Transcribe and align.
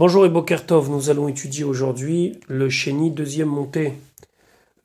Bonjour 0.00 0.24
et 0.24 0.30
Bokertov, 0.30 0.88
nous 0.88 1.10
allons 1.10 1.28
étudier 1.28 1.62
aujourd'hui 1.62 2.40
le 2.48 2.70
Chéni, 2.70 3.10
deuxième 3.10 3.50
montée 3.50 3.92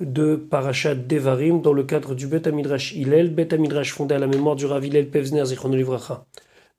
de 0.02 0.36
Parashat 0.36 0.96
Devarim 0.96 1.62
dans 1.62 1.72
le 1.72 1.86
cadre 1.86 2.16
du 2.16 2.28
Bet 2.28 2.50
Amidrash 2.50 2.92
Hillel, 2.92 3.34
Bet 3.34 3.54
Amidrash 3.54 3.94
fondé 3.94 4.14
à 4.16 4.20
la 4.20 4.28
mémoire 4.28 4.58
du 4.58 4.66
Rav 4.66 4.86
Hillel 4.86 5.10
Pevzner 5.10 5.46
Livracha. 5.46 6.26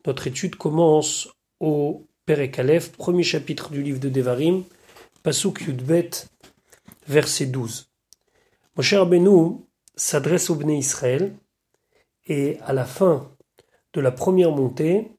Notre 0.05 0.27
étude 0.27 0.57
commence 0.57 1.31
au 1.61 2.05
Perek 2.27 2.59
Aleph, 2.59 2.93
premier 2.93 3.23
chapitre 3.23 3.71
du 3.71 3.83
livre 3.83 4.01
de 4.01 4.11
Devarim, 4.11 4.65
Pasuk 5.23 5.63
Yudbet, 5.63 6.11
verset 7.09 7.47
12. 7.47 7.89
Moshe 8.77 8.93
Rabbeinu 8.93 9.63
s'adresse 9.95 10.51
au 10.51 10.57
Bnei 10.57 10.77
Israël 10.77 11.33
et 12.27 12.59
à 12.67 12.75
la 12.75 12.85
fin 12.85 13.31
de 13.95 14.01
la 14.03 14.11
première 14.11 14.51
montée, 14.51 15.16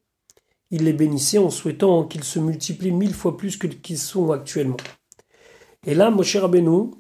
il 0.72 0.84
les 0.84 0.94
bénissait 0.94 1.38
en 1.38 1.50
souhaitant 1.50 2.04
qu'ils 2.04 2.24
se 2.24 2.40
multiplient 2.40 2.92
mille 2.92 3.14
fois 3.14 3.38
plus 3.38 3.58
que 3.58 3.68
qu'ils 3.68 3.98
sont 3.98 4.32
actuellement. 4.32 4.78
Et 5.86 5.96
là, 5.96 6.12
Moshe 6.12 6.36
Rabbeinu 6.36 6.92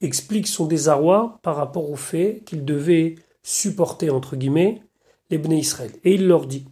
explique 0.00 0.46
son 0.46 0.66
désarroi 0.66 1.38
par 1.42 1.56
rapport 1.56 1.90
au 1.90 1.96
fait 1.96 2.42
qu'il 2.44 2.64
devait 2.64 3.14
supporter, 3.42 4.10
entre 4.10 4.36
guillemets, 4.36 4.82
les 5.30 5.38
Bnei 5.38 5.60
Israël. 5.60 5.92
Et 6.04 6.14
il 6.14 6.26
leur 6.26 6.46
dit, 6.46 6.66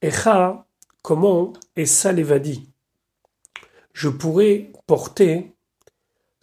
Echa, 0.00 0.66
comment 1.02 1.52
Essa 1.76 2.12
l'Evadi 2.12 2.68
Je 3.92 4.08
pourrais 4.08 4.72
porter 4.86 5.52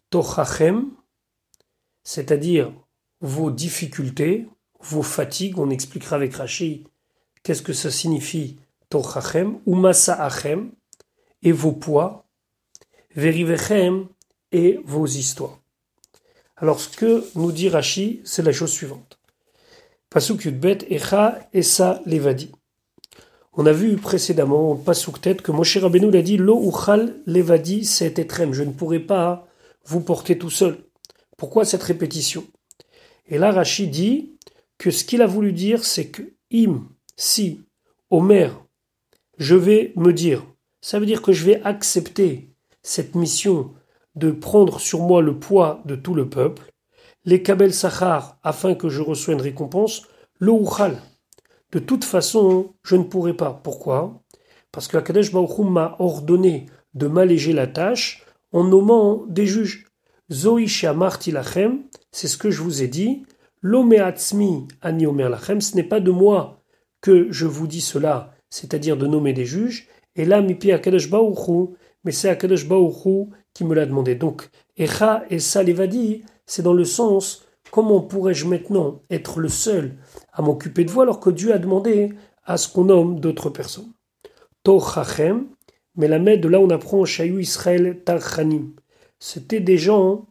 Tochachem, 0.10 0.92
c'est-à-dire 2.04 2.74
vos 3.22 3.52
difficultés, 3.52 4.48
vos 4.80 5.04
fatigues, 5.04 5.60
on 5.60 5.70
expliquera 5.70 6.16
avec 6.16 6.34
Rashi 6.36 6.86
qu'est-ce 7.44 7.62
que 7.62 7.74
ça 7.74 7.92
signifie 7.92 8.58
Et 11.42 11.52
vos 11.52 11.72
poids, 11.72 12.26
et 14.52 14.80
vos 14.84 15.06
histoires. 15.06 15.60
Alors 16.58 16.80
ce 16.80 16.90
que 16.90 17.24
nous 17.36 17.52
dit 17.52 17.70
Rashi, 17.70 18.22
c'est 18.24 18.42
la 18.42 18.52
chose 18.52 18.72
suivante. 18.72 19.20
Pasuk 20.10 20.44
Yudbet, 20.46 20.80
Echa, 20.90 21.48
Essa, 21.54 22.02
Levadi. 22.06 22.52
On 23.54 23.66
a 23.66 23.72
vu 23.72 23.96
précédemment, 23.96 24.76
Pasuk 24.76 25.22
tête, 25.22 25.42
que 25.42 25.52
Moshe 25.52 25.78
Rabbeinu 25.78 26.10
l'a 26.10 26.22
dit, 26.22 26.38
Lo 26.38 26.60
uchal 26.60 27.16
levadi 27.26 27.86
c'est 27.86 28.18
etrem. 28.18 28.54
Je 28.54 28.64
ne 28.64 28.72
pourrai 28.72 29.00
pas 29.00 29.48
vous 29.86 30.02
porter 30.02 30.38
tout 30.38 30.50
seul. 30.50 30.78
Pourquoi 31.38 31.64
cette 31.64 31.84
répétition? 31.84 32.46
Et 33.28 33.38
là, 33.38 33.52
Rashi 33.52 33.88
dit 33.88 34.36
que 34.78 34.92
ce 34.92 35.04
qu'il 35.04 35.22
a 35.22 35.28
voulu 35.28 35.54
dire, 35.54 35.86
c'est 35.86 36.08
que 36.08 36.24
im, 36.52 36.88
si, 37.16 37.62
Omer, 38.10 38.66
je 39.40 39.56
vais 39.56 39.94
me 39.96 40.12
dire, 40.12 40.46
ça 40.82 41.00
veut 41.00 41.06
dire 41.06 41.22
que 41.22 41.32
je 41.32 41.46
vais 41.46 41.62
accepter 41.64 42.54
cette 42.84 43.16
mission 43.16 43.74
de 44.16 44.32
prendre 44.32 44.80
sur 44.80 45.00
moi 45.00 45.22
le 45.22 45.40
poids 45.40 45.82
de 45.86 45.96
tout 45.96 46.14
le 46.14 46.30
peuple, 46.30 46.72
les 47.24 47.42
Kabel 47.42 47.74
Sachar, 47.74 48.38
afin 48.44 48.76
que 48.76 48.90
je 48.90 49.02
reçoive 49.02 49.38
une 49.38 49.42
récompense, 49.42 50.04
le 50.40 50.52
Uchal. 50.52 51.02
De 51.72 51.80
toute 51.80 52.04
façon, 52.04 52.74
je 52.84 52.96
ne 52.96 53.04
pourrai 53.04 53.34
pas. 53.34 53.54
Pourquoi? 53.64 54.22
Parce 54.72 54.88
que 54.88 54.98
Akadesh 54.98 55.32
Baruch 55.32 55.60
m'a 55.60 55.96
ordonné 56.00 56.66
de 56.94 57.08
m'alléger 57.08 57.54
la 57.54 57.68
tâche 57.68 58.26
en 58.52 58.64
nommant 58.64 59.26
des 59.28 59.46
juges. 59.46 59.86
Zoisha 60.32 60.94
Martilachem, 60.94 61.84
c'est 62.12 62.28
ce 62.28 62.38
que 62.38 62.52
je 62.52 62.62
vous 62.62 62.82
ai 62.82 62.88
dit. 62.88 63.24
Lomeatzmi 63.62 64.68
ani 64.82 65.06
lachem, 65.06 65.62
ce 65.62 65.76
n'est 65.76 65.84
pas 65.84 66.00
de 66.00 66.12
moi 66.12 66.64
que 67.02 67.32
je 67.32 67.46
vous 67.46 67.68
dis 67.68 67.82
cela, 67.82 68.32
c'est-à-dire 68.50 68.98
de 68.98 69.08
nommer 69.08 69.34
des 69.34 69.46
juges, 69.46 69.88
et 70.16 70.26
là, 70.26 70.42
mipi 70.42 70.72
Akadosh 70.72 71.10
Baruchu, 71.10 71.74
mais 72.04 72.12
c'est 72.12 72.30
Akadosh 72.30 72.66
qui 73.54 73.64
me 73.64 73.76
l'a 73.76 73.86
demandé. 73.86 74.16
Donc, 74.16 74.50
Echa 74.78 75.24
et 75.30 75.40
Salevadi, 75.40 76.24
c'est 76.46 76.62
dans 76.62 76.74
le 76.74 76.86
sens, 76.86 77.46
comment 77.72 78.02
pourrais-je 78.02 78.46
maintenant 78.46 79.02
être 79.10 79.40
le 79.40 79.50
seul 79.50 79.96
à 80.34 80.42
m'occuper 80.42 80.84
de 80.84 80.92
vous 80.92 81.02
alors 81.02 81.20
que 81.20 81.30
Dieu 81.30 81.54
a 81.54 81.60
demandé 81.60 82.14
à 82.44 82.58
ce 82.58 82.72
qu'on 82.72 82.86
nomme 82.86 83.20
d'autres 83.20 83.50
personnes? 83.50 83.92
Tochachem, 84.64 85.48
mais 85.96 86.08
la 86.08 86.20
de 86.20 86.48
là 86.48 86.60
on 86.60 86.70
apprend 86.70 87.06
Shayu 87.06 87.42
Israël 87.42 88.02
Tarchanim. 88.04 88.74
C'était 89.20 89.60
des 89.60 89.78
gens 89.78 90.28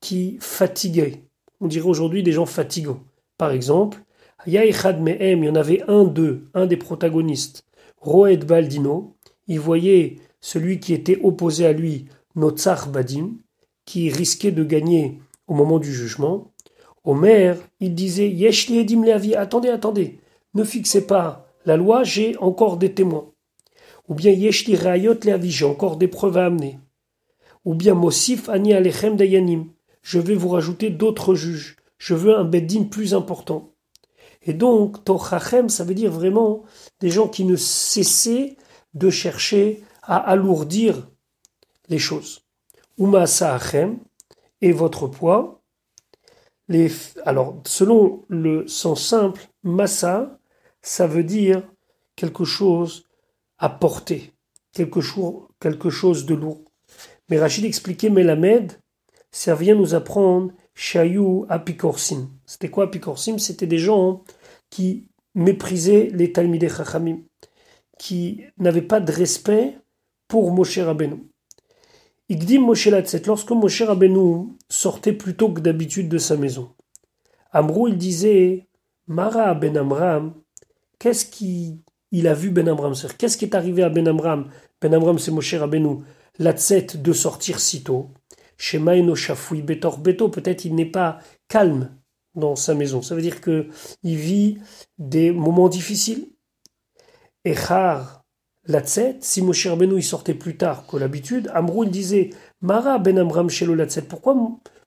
qui 0.00 0.38
fatiguaient. 0.40 1.24
On 1.60 1.66
dirait 1.66 1.88
aujourd'hui 1.88 2.22
des 2.22 2.32
gens 2.32 2.46
fatigants. 2.46 3.00
Par 3.36 3.50
exemple, 3.50 3.98
il 4.46 4.54
y 4.54 5.48
en 5.48 5.54
avait 5.54 5.82
un 5.88 6.04
d'eux, 6.04 6.48
un 6.54 6.66
des 6.66 6.76
protagonistes, 6.76 7.64
Roed 8.00 8.44
Baldino, 8.44 9.16
il 9.46 9.60
voyait 9.60 10.16
celui 10.40 10.80
qui 10.80 10.94
était 10.94 11.18
opposé 11.22 11.66
à 11.66 11.72
lui, 11.72 12.06
Notzar 12.36 12.88
Badim, 12.88 13.32
qui 13.84 14.10
risquait 14.10 14.52
de 14.52 14.64
gagner 14.64 15.18
au 15.46 15.54
moment 15.54 15.78
du 15.78 15.92
jugement. 15.92 16.52
Omer, 17.04 17.56
il 17.80 17.94
disait 17.94 18.28
Yeshli 18.28 18.78
Edim 18.78 19.04
Leavi, 19.04 19.34
attendez, 19.34 19.70
attendez, 19.70 20.20
ne 20.54 20.64
fixez 20.64 21.06
pas 21.06 21.46
la 21.64 21.76
loi, 21.76 22.04
j'ai 22.04 22.36
encore 22.38 22.76
des 22.76 22.92
témoins. 22.92 23.30
Ou 24.08 24.14
bien 24.14 24.32
Yeshli 24.32 24.76
Rayot 24.76 25.18
Leavi, 25.24 25.50
j'ai 25.50 25.64
encore 25.64 25.96
des 25.96 26.08
preuves 26.08 26.38
à 26.38 26.46
amener. 26.46 26.78
Ou 27.64 27.74
bien 27.74 27.94
Mosif 27.94 28.48
Ani 28.48 28.72
Alechem 28.72 29.16
Dayanim, 29.16 29.66
je 30.02 30.18
vais 30.18 30.34
vous 30.34 30.48
rajouter 30.48 30.90
d'autres 30.90 31.34
juges. 31.34 31.76
Je 31.98 32.14
veux 32.14 32.36
un 32.36 32.44
Beddin 32.44 32.84
plus 32.84 33.12
important. 33.12 33.72
Et 34.42 34.52
donc, 34.52 35.04
Tochachem, 35.04 35.68
ça 35.68 35.84
veut 35.84 35.94
dire 35.94 36.12
vraiment 36.12 36.62
des 37.00 37.10
gens 37.10 37.28
qui 37.28 37.44
ne 37.44 37.56
cessaient 37.56 38.56
de 38.94 39.10
chercher 39.10 39.82
à 40.02 40.16
alourdir 40.16 41.08
les 41.88 41.98
choses. 41.98 42.42
Uma 42.96 43.26
Saachem 43.26 43.98
et 44.60 44.72
votre 44.72 45.06
poids. 45.06 45.62
Alors, 47.24 47.62
selon 47.66 48.24
le 48.28 48.66
sens 48.66 49.06
simple, 49.06 49.48
Massa, 49.62 50.38
ça 50.82 51.06
veut 51.06 51.24
dire 51.24 51.62
quelque 52.16 52.44
chose 52.44 53.04
à 53.58 53.68
porter, 53.68 54.32
quelque 54.72 55.00
chose, 55.00 56.26
de 56.26 56.34
lourd. 56.34 56.64
Mais 57.28 57.38
Rachid 57.38 57.64
expliquait 57.64 58.10
Melamed, 58.10 58.72
ça 59.30 59.54
vient 59.54 59.74
nous 59.74 59.94
apprendre 59.94 60.52
Shayou 60.74 61.46
Apikorsim. 61.48 62.30
C'était 62.46 62.70
quoi 62.70 62.84
Apikorsim 62.84 63.38
C'était 63.38 63.66
des 63.66 63.78
gens 63.78 64.24
qui 64.70 65.08
méprisaient 65.34 66.10
les 66.12 66.32
Talmidei 66.32 66.68
Chachamim, 66.68 67.20
qui 67.98 68.42
n'avaient 68.58 68.82
pas 68.82 69.00
de 69.00 69.12
respect 69.12 69.78
pour 70.28 70.52
Moshe 70.52 70.78
Rabbeinu. 70.78 71.28
Igdim 72.28 72.60
Moshe 72.60 72.86
Latzet, 72.86 73.22
lorsque 73.26 73.50
Moshe 73.50 73.82
Rabbeinu 73.82 74.48
sortait 74.68 75.12
plus 75.12 75.34
tôt 75.34 75.52
que 75.52 75.60
d'habitude 75.60 76.08
de 76.08 76.18
sa 76.18 76.36
maison, 76.36 76.74
Amrou 77.52 77.88
il 77.88 77.96
disait 77.96 78.68
Mara 79.06 79.54
Ben 79.54 79.76
Amram, 79.76 80.34
qu'est-ce 80.98 81.24
qu'il 81.24 82.28
a 82.28 82.34
vu 82.34 82.50
Ben 82.50 82.68
Amram 82.68 82.92
Qu'est-ce 83.16 83.38
qui 83.38 83.46
est 83.46 83.54
arrivé 83.54 83.82
à 83.82 83.88
Ben 83.88 84.06
Amram? 84.06 84.50
Ben 84.80 84.92
Amram 84.94 85.18
c'est 85.18 85.30
Moshe 85.30 85.54
Rabbeinu, 85.54 86.02
Latzet 86.38 86.86
de 86.96 87.12
sortir 87.12 87.58
si 87.58 87.82
tôt. 87.82 88.10
Shemaino 88.58 89.14
Shafoui 89.14 89.62
Betor 89.62 89.98
Beto, 89.98 90.28
peut-être 90.28 90.64
il 90.64 90.74
n'est 90.74 90.84
pas 90.84 91.20
calme 91.48 91.97
dans 92.38 92.56
sa 92.56 92.74
maison. 92.74 93.02
Ça 93.02 93.14
veut 93.14 93.22
dire 93.22 93.40
que 93.40 93.68
il 94.02 94.16
vit 94.16 94.58
des 94.98 95.30
moments 95.32 95.68
difficiles. 95.68 96.28
Echar 97.44 98.24
Latzet, 98.64 99.16
si 99.20 99.40
Moshe 99.42 99.66
Rabbeinu 99.66 99.96
il 99.96 100.02
sortait 100.02 100.34
plus 100.34 100.56
tard 100.56 100.86
que 100.86 100.96
l'habitude, 100.96 101.50
Amrou 101.54 101.84
il 101.84 101.90
disait 101.90 102.30
Mara 102.60 102.98
ben 102.98 103.18
Amram 103.18 103.48
shelo 103.48 103.74
Latzet, 103.74 104.02
pourquoi 104.02 104.36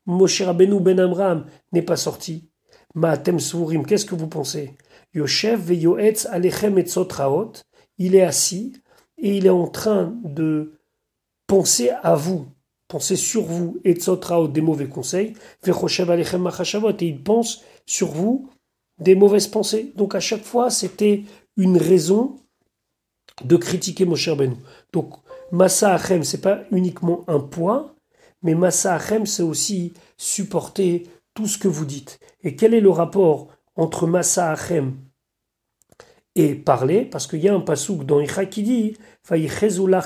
Moshe 0.05 0.41
Rabbeinu 0.41 0.79
ben 0.79 0.99
Amram 0.99 1.45
n'est 1.71 1.81
pas 1.81 1.97
sorti? 1.97 2.49
Ma'atem 2.93 3.39
Sourim, 3.39 3.85
qu'est-ce 3.85 4.05
que 4.05 4.15
vous 4.15 4.27
pensez? 4.27 4.77
Yoshev 5.13 5.59
ve 5.59 5.73
Yoetz 5.73 6.25
alechem 6.25 6.77
et 6.77 6.85
il 7.97 8.15
est 8.15 8.21
assis 8.21 8.73
et 9.17 9.37
il 9.37 9.45
est 9.45 9.49
en 9.49 9.67
train 9.67 10.15
de 10.23 10.79
penser 11.47 11.91
à 12.03 12.15
vous, 12.15 12.47
penser 12.91 13.15
sur 13.15 13.43
vous, 13.43 13.79
et 13.85 13.93
des 13.93 14.61
mauvais 14.61 14.87
conseils, 14.87 15.33
et 15.65 17.05
il 17.05 17.23
pense 17.23 17.61
sur 17.85 18.07
vous 18.07 18.49
des 18.99 19.15
mauvaises 19.15 19.47
pensées. 19.47 19.93
Donc 19.95 20.13
à 20.13 20.19
chaque 20.19 20.43
fois, 20.43 20.69
c'était 20.69 21.23
une 21.55 21.77
raison 21.77 22.35
de 23.45 23.55
critiquer 23.55 24.05
Moshe 24.05 24.27
Rabbeinu. 24.27 24.57
Donc 24.91 25.13
Massa 25.53 25.93
Achem, 25.93 26.23
c'est 26.23 26.41
pas 26.41 26.63
uniquement 26.71 27.23
un 27.27 27.39
poids, 27.39 27.95
mais 28.43 28.55
Massa 28.55 28.95
Achem, 28.95 29.25
c'est 29.25 29.43
aussi 29.43 29.93
supporter 30.17 31.03
tout 31.33 31.47
ce 31.47 31.57
que 31.57 31.69
vous 31.69 31.85
dites. 31.85 32.19
Et 32.43 32.57
quel 32.57 32.73
est 32.73 32.81
le 32.81 32.89
rapport 32.89 33.47
entre 33.75 34.05
Massa 34.05 34.51
Achem 34.51 34.97
et 36.35 36.55
parler? 36.55 37.05
Parce 37.05 37.25
qu'il 37.25 37.39
y 37.39 37.47
a 37.47 37.55
un 37.55 37.61
pasouk 37.61 38.05
dans 38.05 38.19
Icha 38.19 38.45
qui 38.45 38.63
dit 38.63 38.97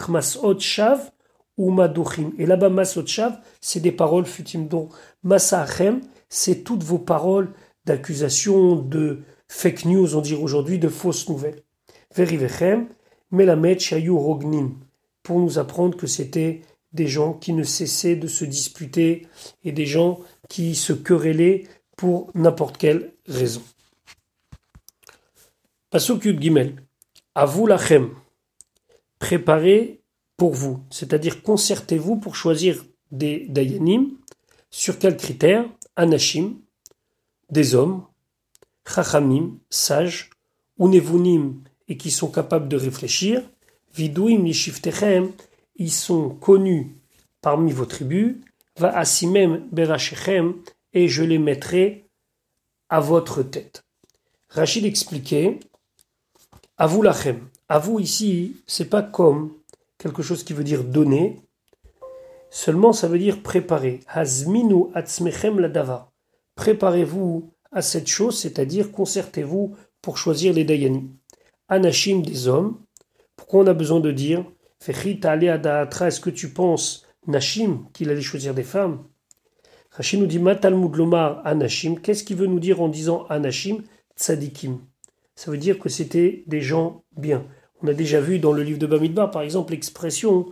masot 0.07 0.59
shav 0.59 1.11
Et 1.57 2.45
là-bas, 2.45 2.69
masot 2.69 3.05
shav, 3.05 3.39
c'est 3.61 3.79
des 3.79 3.91
paroles 3.91 4.25
futim. 4.25 4.61
Donc 4.61 4.91
Massa 5.23 5.61
Achem, 5.61 6.01
c'est 6.27 6.63
toutes 6.63 6.83
vos 6.83 6.99
paroles 6.99 7.53
d'accusation, 7.85 8.75
de 8.75 9.21
fake 9.47 9.85
news, 9.85 10.15
on 10.15 10.21
dirait 10.21 10.41
aujourd'hui, 10.41 10.79
de 10.79 10.89
fausses 10.89 11.29
nouvelles. 11.29 11.61
Verivechem, 12.13 12.87
Melamed 13.31 13.79
Shayu 13.79 14.11
Rognin. 14.11 14.71
pour 15.23 15.39
nous 15.39 15.57
apprendre 15.57 15.97
que 15.97 16.07
c'était 16.07 16.61
des 16.93 17.07
gens 17.07 17.33
qui 17.33 17.51
ne 17.53 17.63
cessaient 17.63 18.15
de 18.15 18.27
se 18.27 18.45
disputer 18.45 19.27
et 19.63 19.71
des 19.71 19.85
gens 19.85 20.19
qui 20.49 20.75
se 20.75 20.93
querellaient 20.93 21.63
pour 21.97 22.29
n'importe 22.35 22.77
quelle 22.77 23.13
raison. 23.27 23.61
Pasuk 25.89 26.25
Yud 26.25 26.41
Gimel. 26.41 26.75
À 27.33 27.45
vous 27.45 27.67
lachem. 27.67 28.11
Préparez 29.19 30.01
pour 30.37 30.53
vous, 30.53 30.79
c'est-à-dire 30.89 31.41
concertez-vous 31.43 32.17
pour 32.17 32.35
choisir 32.35 32.83
des 33.11 33.45
dayanim. 33.47 34.17
Sur 34.69 34.99
quels 34.99 35.17
critères? 35.17 35.65
Anashim, 35.95 36.55
des 37.49 37.73
hommes, 37.73 38.03
chachamim, 38.85 39.57
sages, 39.69 40.29
unevunim, 40.77 41.61
et 41.87 41.95
qui 41.95 42.11
sont 42.11 42.29
capables 42.29 42.67
de 42.67 42.75
réfléchir, 42.75 43.41
vidouim 43.93 44.43
lishiftechem, 44.43 45.31
ils 45.77 45.91
sont 45.91 46.29
connus 46.29 46.97
parmi 47.41 47.71
vos 47.71 47.85
tribus, 47.85 48.35
va 48.77 48.97
asimem 48.97 49.65
berachechem, 49.71 50.55
et 50.91 51.07
je 51.07 51.23
les 51.23 51.39
mettrai 51.39 52.09
à 52.89 52.99
votre 52.99 53.41
tête. 53.41 53.85
Rachid 54.49 54.85
expliquait, 54.85 55.59
à 56.77 56.87
vous 56.87 57.01
lachem, 57.01 57.47
à 57.69 57.79
vous 57.79 57.99
ici, 57.99 58.57
c'est 58.67 58.89
pas 58.89 59.01
comme 59.01 59.53
quelque 60.05 60.21
chose 60.21 60.43
qui 60.43 60.53
veut 60.53 60.63
dire 60.63 60.83
donner, 60.83 61.41
seulement 62.51 62.93
ça 62.93 63.07
veut 63.07 63.17
dire 63.17 63.41
préparer. 63.41 64.01
Hazminu 64.07 64.85
atzmechem 64.93 65.59
la 65.59 66.11
Préparez-vous 66.53 67.51
à 67.71 67.81
cette 67.81 68.07
chose, 68.07 68.37
c'est-à-dire 68.37 68.91
concertez-vous 68.91 69.75
pour 70.03 70.19
choisir 70.19 70.53
les 70.53 70.63
dayanim. 70.63 71.09
Anashim 71.69 72.21
des 72.21 72.47
hommes. 72.47 72.77
Pourquoi 73.35 73.63
on 73.63 73.67
a 73.67 73.73
besoin 73.73 73.99
de 73.99 74.11
dire 74.11 74.45
est-ce 74.87 76.19
que 76.19 76.29
tu 76.29 76.49
penses, 76.49 77.07
Nashim, 77.25 77.87
qu'il 77.91 78.11
allait 78.11 78.21
choisir 78.21 78.53
des 78.53 78.63
femmes? 78.63 79.05
Rachid 79.89 80.19
nous 80.19 80.27
dit 80.27 80.37
Matalmud 80.37 80.95
Lomar 80.95 81.41
Anashim. 81.47 81.95
Qu'est-ce 81.95 82.23
qu'il 82.23 82.37
veut 82.37 82.45
nous 82.45 82.59
dire 82.59 82.79
en 82.79 82.89
disant 82.89 83.25
Anashim? 83.29 83.81
Tzadikim 84.15 84.81
Ça 85.33 85.49
veut 85.49 85.57
dire 85.57 85.79
que 85.79 85.89
c'était 85.89 86.43
des 86.45 86.61
gens 86.61 87.03
bien. 87.17 87.47
On 87.81 87.87
a 87.87 87.93
déjà 87.93 88.21
vu 88.21 88.39
dans 88.39 88.53
le 88.53 88.63
livre 88.63 88.79
de 88.79 88.87
Bamidbar, 88.87 89.31
par 89.31 89.41
exemple, 89.41 89.73
l'expression 89.73 90.47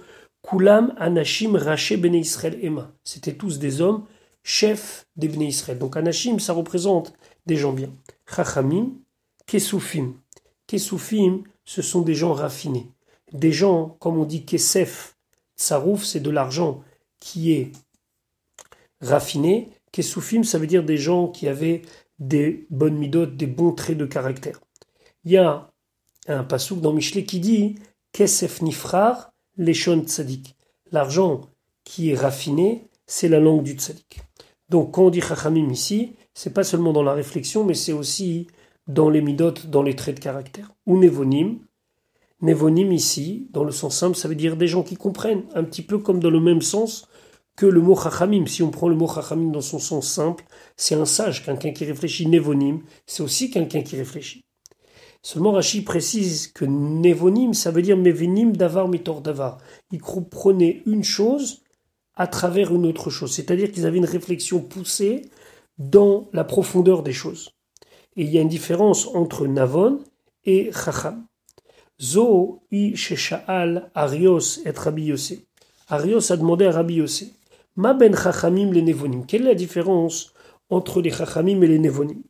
Kulam 0.48 0.94
Anashim 0.98 1.56
Raché 1.56 1.98
Bene 1.98 2.16
Israël 2.16 2.58
Emma. 2.62 2.92
C'était 3.04 3.34
tous 3.34 3.60
des 3.60 3.82
hommes 3.82 4.06
chefs 4.44 5.06
des 5.16 5.28
Bene 5.28 5.44
Israël. 5.44 5.80
Donc 5.80 5.96
Anashim, 5.96 6.40
ça 6.40 6.54
représente 6.54 7.14
des 7.46 7.56
gens 7.56 7.74
bien. 7.74 7.90
Chachamim, 8.28 8.92
Kesufim. 9.46 10.16
Kesufim, 10.68 11.44
ce 11.66 11.82
sont 11.82 12.02
des 12.02 12.16
gens 12.16 12.34
raffinés. 12.34 12.92
Des 13.32 13.52
gens, 13.52 13.96
comme 14.00 14.18
on 14.18 14.26
dit 14.26 14.46
Kesef, 14.46 15.16
Tsarouf, 15.58 16.04
c'est 16.04 16.20
de 16.20 16.30
l'argent 16.30 16.84
qui 17.20 17.54
est 17.54 17.72
raffiné. 19.02 19.70
Kesufim, 19.92 20.44
ça 20.44 20.58
veut 20.58 20.68
dire 20.68 20.84
des 20.84 20.98
gens 20.98 21.28
qui 21.28 21.48
avaient 21.48 21.84
des 22.20 22.68
bonnes 22.70 22.98
midotes, 22.98 23.38
des 23.38 23.48
bons 23.48 23.72
traits 23.72 23.98
de 23.98 24.06
caractère. 24.06 24.60
Il 25.24 25.32
y 25.32 25.38
a 25.38 25.73
un 26.28 26.44
pasouk 26.44 26.82
dans 26.82 26.94
Michelet 26.94 27.26
qui 27.26 27.40
dit 27.40 27.76
Kesef 28.12 28.62
nifrar, 28.62 29.32
leshon 29.58 30.04
tzadik. 30.04 30.56
L'argent 30.92 31.42
qui 31.84 32.12
est 32.12 32.16
raffiné, 32.16 32.88
c'est 33.08 33.28
la 33.28 33.40
langue 33.40 33.64
du 33.64 33.74
tzadik. 33.74 34.22
Donc 34.70 34.94
quand 34.94 35.06
on 35.06 35.10
dit 35.10 35.22
chachamim 35.22 35.70
ici, 35.70 36.14
c'est 36.34 36.54
pas 36.54 36.64
seulement 36.64 36.94
dans 36.94 37.04
la 37.04 37.14
réflexion, 37.14 37.64
mais 37.64 37.74
c'est 37.74 37.94
aussi 37.94 38.48
dans 38.88 39.10
les 39.10 39.22
midotes, 39.22 39.68
dans 39.68 39.84
les 39.84 39.96
traits 39.96 40.16
de 40.16 40.20
caractère. 40.22 40.72
Ou 40.86 40.98
nevonim. 40.98 41.60
Nevonim 42.42 42.92
ici, 42.92 43.48
dans 43.52 43.64
le 43.64 43.72
sens 43.72 43.98
simple, 43.98 44.18
ça 44.18 44.28
veut 44.28 44.36
dire 44.36 44.58
des 44.58 44.68
gens 44.68 44.84
qui 44.84 44.96
comprennent, 44.96 45.44
un 45.54 45.64
petit 45.64 45.82
peu 45.82 45.98
comme 45.98 46.20
dans 46.20 46.30
le 46.30 46.40
même 46.40 46.62
sens 46.62 47.08
que 47.56 47.66
le 47.66 47.82
mot 47.82 47.96
chachamim. 47.96 48.46
Si 48.48 48.64
on 48.64 48.72
prend 48.72 48.90
le 48.90 48.96
mot 48.96 49.08
chachamim 49.08 49.52
dans 49.52 49.62
son 49.62 49.80
sens 49.80 50.08
simple, 50.08 50.44
c'est 50.76 50.96
un 50.96 51.06
sage, 51.06 51.46
quelqu'un 51.46 51.72
qui 51.72 51.86
réfléchit. 51.86 52.28
Nevonim, 52.28 52.82
c'est 53.06 53.24
aussi 53.24 53.50
quelqu'un 53.50 53.82
qui 53.82 53.96
réfléchit. 53.96 54.43
Seulement 55.26 55.54
Rachid 55.54 55.86
précise 55.86 56.48
que 56.48 56.66
nevonim, 56.66 57.54
ça 57.54 57.72
veut 57.72 57.82
dire 57.82 57.96
mevinim 57.96 58.52
davar 58.52 58.90
mitor 58.90 59.22
davar. 59.22 59.58
Ils 59.92 60.02
comprenaient 60.02 60.84
une 60.86 61.06
chose 61.06 61.62
à 62.16 62.28
travers 62.28 62.76
une 62.76 62.86
autre 62.86 63.10
chose. 63.10 63.32
C'est-à-dire 63.34 63.72
qu'ils 63.72 63.86
avaient 63.86 63.98
une 63.98 64.06
réflexion 64.06 64.60
poussée 64.60 65.30
dans 65.78 66.28
la 66.34 66.44
profondeur 66.44 67.04
des 67.04 67.14
choses. 67.14 67.52
Et 68.18 68.24
il 68.24 68.32
y 68.32 68.38
a 68.38 68.42
une 68.42 68.50
différence 68.50 69.08
entre 69.16 69.48
Navon 69.48 70.02
et 70.44 70.72
Chacham. 70.74 71.26
Zo 72.02 72.62
i 72.72 72.96
shesha'al 72.98 73.92
Arios 73.96 74.60
et 74.66 74.72
Rabbi 74.72 75.06
Yosef. 75.06 75.40
Arios 75.88 76.34
a 76.34 76.38
demandé 76.38 76.66
à 76.66 76.72
Rabbi 76.72 76.96
Yosef. 76.96 77.30
Ma 77.78 77.94
ben 77.94 78.14
Chachamim 78.14 78.74
les 78.74 78.82
Nevonim. 78.82 79.26
Quelle 79.26 79.44
est 79.44 79.46
la 79.46 79.56
différence 79.56 80.34
entre 80.70 81.02
les 81.02 81.12
Chachamim 81.12 81.62
et 81.62 81.68
les 81.68 81.80
Nevonim 81.80 82.22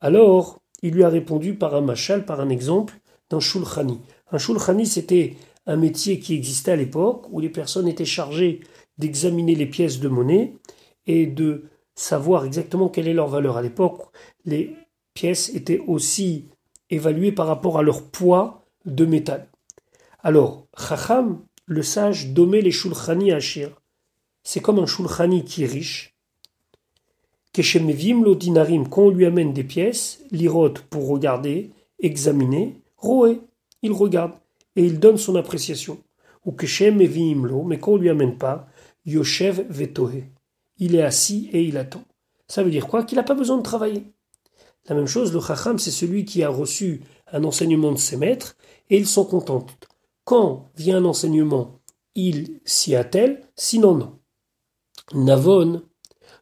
Alors, 0.00 0.60
il 0.82 0.94
lui 0.94 1.04
a 1.04 1.08
répondu 1.08 1.54
par 1.54 1.74
un 1.74 1.80
machal, 1.80 2.24
par 2.24 2.40
un 2.40 2.48
exemple, 2.48 2.94
d'un 3.30 3.40
Shulchani. 3.40 4.00
Un 4.30 4.38
Shulchani, 4.38 4.86
c'était 4.86 5.36
un 5.66 5.76
métier 5.76 6.20
qui 6.20 6.34
existait 6.34 6.72
à 6.72 6.76
l'époque 6.76 7.26
où 7.30 7.40
les 7.40 7.48
personnes 7.48 7.88
étaient 7.88 8.04
chargées 8.04 8.60
d'examiner 8.98 9.54
les 9.54 9.66
pièces 9.66 10.00
de 10.00 10.08
monnaie 10.08 10.54
et 11.06 11.26
de 11.26 11.64
savoir 11.94 12.44
exactement 12.44 12.88
quelle 12.88 13.08
est 13.08 13.14
leur 13.14 13.28
valeur. 13.28 13.56
À 13.56 13.62
l'époque, 13.62 14.02
les 14.44 14.76
pièces 15.14 15.54
étaient 15.54 15.82
aussi 15.86 16.48
évaluées 16.90 17.32
par 17.32 17.46
rapport 17.46 17.78
à 17.78 17.82
leur 17.82 18.02
poids 18.02 18.64
de 18.84 19.04
métal. 19.04 19.48
Alors, 20.22 20.66
Chacham, 20.78 21.40
le 21.66 21.82
sage, 21.82 22.28
dommait 22.28 22.60
les 22.60 22.70
shulchani 22.70 23.38
Shir. 23.40 23.70
C'est 24.42 24.60
comme 24.60 24.78
un 24.78 24.86
shulchani 24.86 25.44
qui 25.44 25.64
est 25.64 25.68
riche. 25.68 26.15
Keshemevim 27.56 28.34
dinarim, 28.34 28.86
quand 28.86 29.04
on 29.04 29.10
lui 29.10 29.24
amène 29.24 29.54
des 29.54 29.64
pièces, 29.64 30.22
l'irot 30.30 30.74
pour 30.90 31.08
regarder, 31.08 31.70
examiner, 31.98 32.82
roé, 32.98 33.40
il 33.80 33.92
regarde 33.92 34.34
et 34.76 34.84
il 34.84 35.00
donne 35.00 35.16
son 35.16 35.36
appréciation. 35.36 35.96
Ou 36.44 36.52
Keshemevim 36.52 37.46
lo, 37.46 37.62
mais 37.62 37.78
quand 37.78 37.92
on 37.92 37.96
lui 37.96 38.10
amène 38.10 38.36
pas, 38.36 38.68
Yoshev 39.06 39.64
vetohe. 39.70 40.24
Il 40.76 40.96
est 40.96 41.02
assis 41.02 41.48
et 41.50 41.62
il 41.62 41.78
attend. 41.78 42.02
Ça 42.46 42.62
veut 42.62 42.70
dire 42.70 42.86
quoi? 42.86 43.04
Qu'il 43.04 43.16
n'a 43.16 43.22
pas 43.22 43.32
besoin 43.32 43.56
de 43.56 43.62
travailler. 43.62 44.04
La 44.90 44.94
même 44.94 45.06
chose, 45.06 45.32
le 45.32 45.40
chacham, 45.40 45.78
c'est 45.78 45.90
celui 45.90 46.26
qui 46.26 46.42
a 46.42 46.50
reçu 46.50 47.00
un 47.32 47.42
enseignement 47.42 47.90
de 47.90 47.96
ses 47.96 48.18
maîtres 48.18 48.58
et 48.90 48.98
ils 48.98 49.06
sont 49.06 49.24
contents. 49.24 49.64
Quand 50.24 50.68
vient 50.76 50.98
un 50.98 51.06
enseignement, 51.06 51.80
il 52.14 52.60
s'y 52.66 52.94
attelle, 52.94 53.48
sinon 53.56 53.94
non. 53.94 54.18
Navon, 55.14 55.84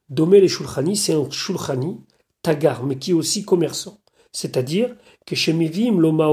Domé 0.09 0.41
les 0.41 0.49
shulchani, 0.49 0.97
c'est 0.97 1.15
un 1.15 1.29
shulchani, 1.31 2.01
tagar, 2.43 2.85
mais 2.85 2.99
qui 2.99 3.13
est 3.13 3.15
aussi 3.15 3.45
commerçant. 3.45 4.01
C'est-à-dire 4.33 4.97
que 5.27 5.37
chez 5.37 5.53
Mivim, 5.53 6.01
l'oma 6.01 6.27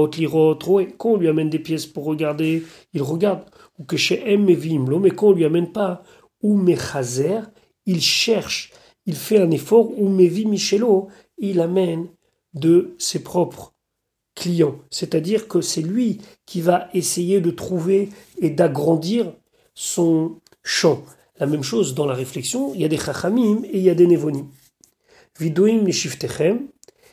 quand 0.98 1.10
on 1.10 1.16
lui 1.16 1.28
amène 1.28 1.48
des 1.48 1.60
pièces 1.60 1.86
pour 1.86 2.04
regarder, 2.04 2.64
il 2.92 3.02
regarde. 3.02 3.44
Ou 3.78 3.84
que 3.84 3.96
chez 3.96 4.36
Mevim, 4.36 4.84
mais 5.00 5.10
quand 5.10 5.28
on 5.28 5.32
lui 5.32 5.44
amène 5.44 5.72
pas, 5.72 6.02
ou 6.42 6.56
mechazer, 6.56 7.40
il 7.86 8.00
cherche, 8.00 8.72
il 9.06 9.14
fait 9.14 9.38
un 9.38 9.50
effort, 9.50 9.98
ou 9.98 10.08
mevi 10.08 10.44
michelo, 10.46 11.08
il 11.38 11.60
amène 11.60 12.08
de 12.54 12.94
ses 12.98 13.22
propres 13.22 13.74
clients. 14.34 14.78
C'est-à-dire 14.90 15.48
que 15.48 15.60
c'est 15.60 15.82
lui 15.82 16.20
qui 16.44 16.60
va 16.60 16.88
essayer 16.94 17.40
de 17.40 17.50
trouver 17.50 18.08
et 18.38 18.50
d'agrandir 18.50 19.32
son 19.74 20.40
champ. 20.62 21.02
La 21.42 21.48
même 21.48 21.64
chose 21.64 21.96
dans 21.96 22.06
la 22.06 22.14
réflexion, 22.14 22.72
il 22.72 22.82
y 22.82 22.84
a 22.84 22.88
des 22.88 22.96
chachamim 22.96 23.64
et 23.64 23.78
il 23.78 23.82
y 23.82 23.90
a 23.90 23.96
des 23.96 24.06
nevonim. 24.06 24.46
Vidoim 25.40 25.90
shiftechem, 25.90 26.68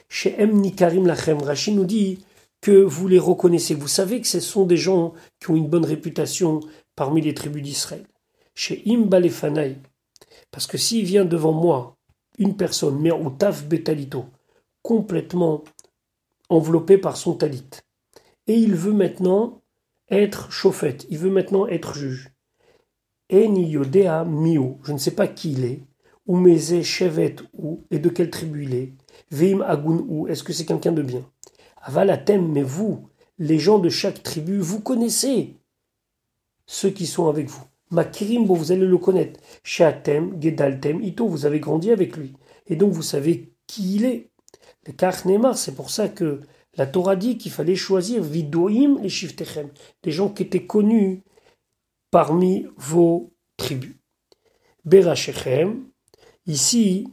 she'em 0.08 0.52
nikarim 0.52 1.08
lachem. 1.08 1.42
Rachid 1.42 1.76
nous 1.76 1.84
dit 1.84 2.20
que 2.62 2.70
vous 2.70 3.08
les 3.08 3.18
reconnaissez. 3.18 3.74
Vous 3.74 3.88
savez 3.88 4.22
que 4.22 4.28
ce 4.28 4.40
sont 4.40 4.68
des 4.68 4.78
gens 4.78 5.16
qui 5.40 5.50
ont 5.50 5.56
une 5.56 5.68
bonne 5.68 5.84
réputation 5.84 6.60
parmi 6.96 7.22
les 7.22 7.34
tribus 7.34 7.64
d'Israël. 7.64 8.06
Chez 8.54 8.84
Imbalefanai. 8.86 9.78
Parce 10.52 10.68
que 10.68 10.78
s'il 10.78 11.06
vient 11.06 11.26
devant 11.26 11.54
moi 11.54 11.98
une 12.38 12.56
personne, 12.56 13.00
mais 13.00 13.10
au 13.10 13.32
taf 13.32 13.66
betalito, 13.66 14.26
complètement 14.84 15.64
enveloppé 16.50 17.00
par 17.00 17.18
son 17.18 17.34
talit. 17.34 17.66
Et 18.46 18.54
il 18.54 18.76
veut 18.76 18.94
maintenant 18.94 19.64
être 20.12 20.52
chauffette, 20.52 21.08
il 21.10 21.18
veut 21.18 21.32
maintenant 21.32 21.66
être 21.66 21.96
juge. 21.96 22.30
Eni 23.30 23.70
yodea 23.70 24.26
mio, 24.26 24.80
je 24.84 24.94
ne 24.94 24.98
sais 24.98 25.12
pas 25.12 25.28
qui 25.28 25.52
il 25.52 25.64
est, 25.64 25.84
ou 26.26 26.36
meze 26.36 26.82
chevet 26.82 27.36
ou, 27.54 27.84
et 27.92 28.00
de 28.00 28.10
quelle 28.10 28.32
tribu 28.32 28.64
il 28.64 28.74
est, 28.74 28.94
veim 29.32 29.62
agun 29.62 30.04
ou, 30.08 30.28
est-ce 30.28 30.44
que 30.44 30.54
c'est 30.54 30.66
quelqu'un 30.66 30.92
de 30.92 31.04
bien? 31.04 31.24
Avalatem, 31.82 32.52
mais 32.52 32.64
vous, 32.64 33.08
les 33.38 33.60
gens 33.60 33.80
de 33.80 33.90
chaque 33.90 34.24
tribu, 34.24 34.58
vous 34.60 34.82
connaissez 34.82 35.58
ceux 36.66 36.90
qui 36.90 37.06
sont 37.06 37.28
avec 37.28 37.48
vous. 37.50 37.64
Makirim, 37.92 38.46
bon, 38.46 38.54
vous 38.54 38.72
allez 38.72 38.86
le 38.86 38.98
connaître. 38.98 39.40
Shatem, 39.64 40.40
Gedaltem, 40.40 41.02
Ito, 41.02 41.28
vous 41.28 41.46
avez 41.46 41.60
grandi 41.60 41.92
avec 41.92 42.16
lui. 42.18 42.34
Et 42.68 42.76
donc 42.76 42.92
vous 42.92 43.02
savez 43.02 43.54
qui 43.66 43.96
il 43.96 44.06
est. 44.06 44.30
Le 44.86 44.94
Kach 44.94 45.24
c'est 45.56 45.76
pour 45.76 45.90
ça 45.90 46.08
que 46.08 46.42
la 46.76 46.86
Torah 46.86 47.16
dit 47.16 47.38
qu'il 47.38 47.52
fallait 47.52 47.76
choisir 47.76 48.24
Vidoim 48.24 49.02
et 49.04 49.10
Shiftechem, 49.10 49.70
des 50.04 50.12
gens 50.12 50.30
qui 50.30 50.44
étaient 50.44 50.66
connus 50.66 51.24
parmi 52.12 52.66
vos 52.78 53.34
tribus. 53.58 53.96
Berachechem, 54.86 55.86
ici, 56.46 57.08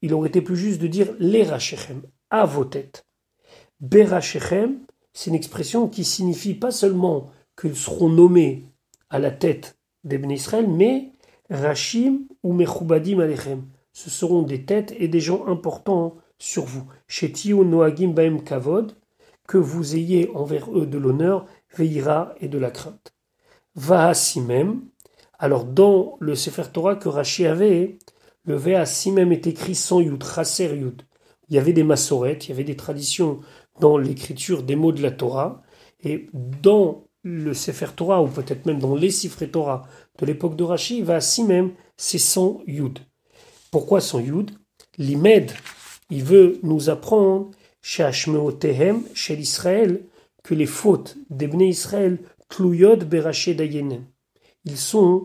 il 0.00 0.14
aurait 0.14 0.28
été 0.28 0.42
plus 0.42 0.56
juste 0.56 0.80
de 0.80 0.86
dire 0.86 1.14
les 1.18 1.44
rachechem, 1.44 2.02
à 2.30 2.44
vos 2.44 2.64
têtes. 2.64 3.06
Berachechem, 3.80 4.80
c'est 5.12 5.30
une 5.30 5.36
expression 5.36 5.88
qui 5.88 6.04
signifie 6.04 6.54
pas 6.54 6.70
seulement 6.70 7.30
qu'ils 7.60 7.76
seront 7.76 8.08
nommés 8.08 8.66
à 9.10 9.18
la 9.18 9.30
tête 9.30 9.78
des 10.04 10.16
Israël, 10.16 10.68
mais 10.68 11.12
Rachim 11.50 12.22
ou 12.42 12.52
Mechubadim 12.52 13.20
Alechem. 13.20 13.66
Ce 13.92 14.08
seront 14.08 14.42
des 14.42 14.64
têtes 14.64 14.94
et 14.98 15.08
des 15.08 15.20
gens 15.20 15.46
importants 15.46 16.16
sur 16.38 16.64
vous. 16.64 16.86
Chez 17.06 17.32
Noagim 17.52 18.08
Baem 18.08 18.42
Kavod, 18.42 18.96
que 19.46 19.58
vous 19.58 19.94
ayez 19.94 20.30
envers 20.34 20.76
eux 20.76 20.86
de 20.86 20.98
l'honneur, 20.98 21.46
veillera 21.76 22.34
et 22.40 22.48
de 22.48 22.58
la 22.58 22.70
crainte. 22.70 23.11
Même. 23.76 24.82
alors 25.38 25.64
dans 25.64 26.16
le 26.20 26.34
Sefer 26.34 26.64
Torah 26.72 26.96
que 26.96 27.08
Rachi 27.08 27.46
avait, 27.46 27.98
le 28.44 28.58
même 29.12 29.32
est 29.32 29.46
écrit 29.46 29.74
sans 29.74 30.00
Yud, 30.00 30.22
Chaser 30.22 30.76
Yud. 30.76 31.02
Il 31.48 31.56
y 31.56 31.58
avait 31.58 31.72
des 31.72 31.84
massorettes, 31.84 32.46
il 32.46 32.50
y 32.50 32.52
avait 32.52 32.64
des 32.64 32.76
traditions 32.76 33.40
dans 33.80 33.98
l'écriture 33.98 34.62
des 34.62 34.76
mots 34.76 34.92
de 34.92 35.02
la 35.02 35.10
Torah, 35.10 35.62
et 36.04 36.28
dans 36.32 37.04
le 37.22 37.54
Sefer 37.54 37.86
Torah, 37.94 38.22
ou 38.22 38.26
peut-être 38.26 38.66
même 38.66 38.78
dans 38.78 38.94
les 38.94 39.10
Sifre 39.10 39.44
Torah 39.46 39.82
de 40.18 40.26
l'époque 40.26 40.56
de 40.56 40.64
Rashi, 40.64 41.02
va 41.02 41.18
même, 41.46 41.72
c'est 41.96 42.18
sans 42.18 42.60
Yud. 42.66 42.98
Pourquoi 43.70 44.00
sans 44.00 44.18
Yud? 44.18 44.50
L'imed, 44.98 45.52
il 46.10 46.24
veut 46.24 46.58
nous 46.62 46.90
apprendre 46.90 47.50
chez 47.80 48.02
Hashmeotehem, 48.02 49.02
chez 49.14 49.36
l'Israël, 49.36 50.04
que 50.42 50.54
les 50.54 50.66
fautes 50.66 51.16
des 51.30 51.46
Israël, 51.68 52.18
Ils 54.64 54.76
sont 54.76 55.24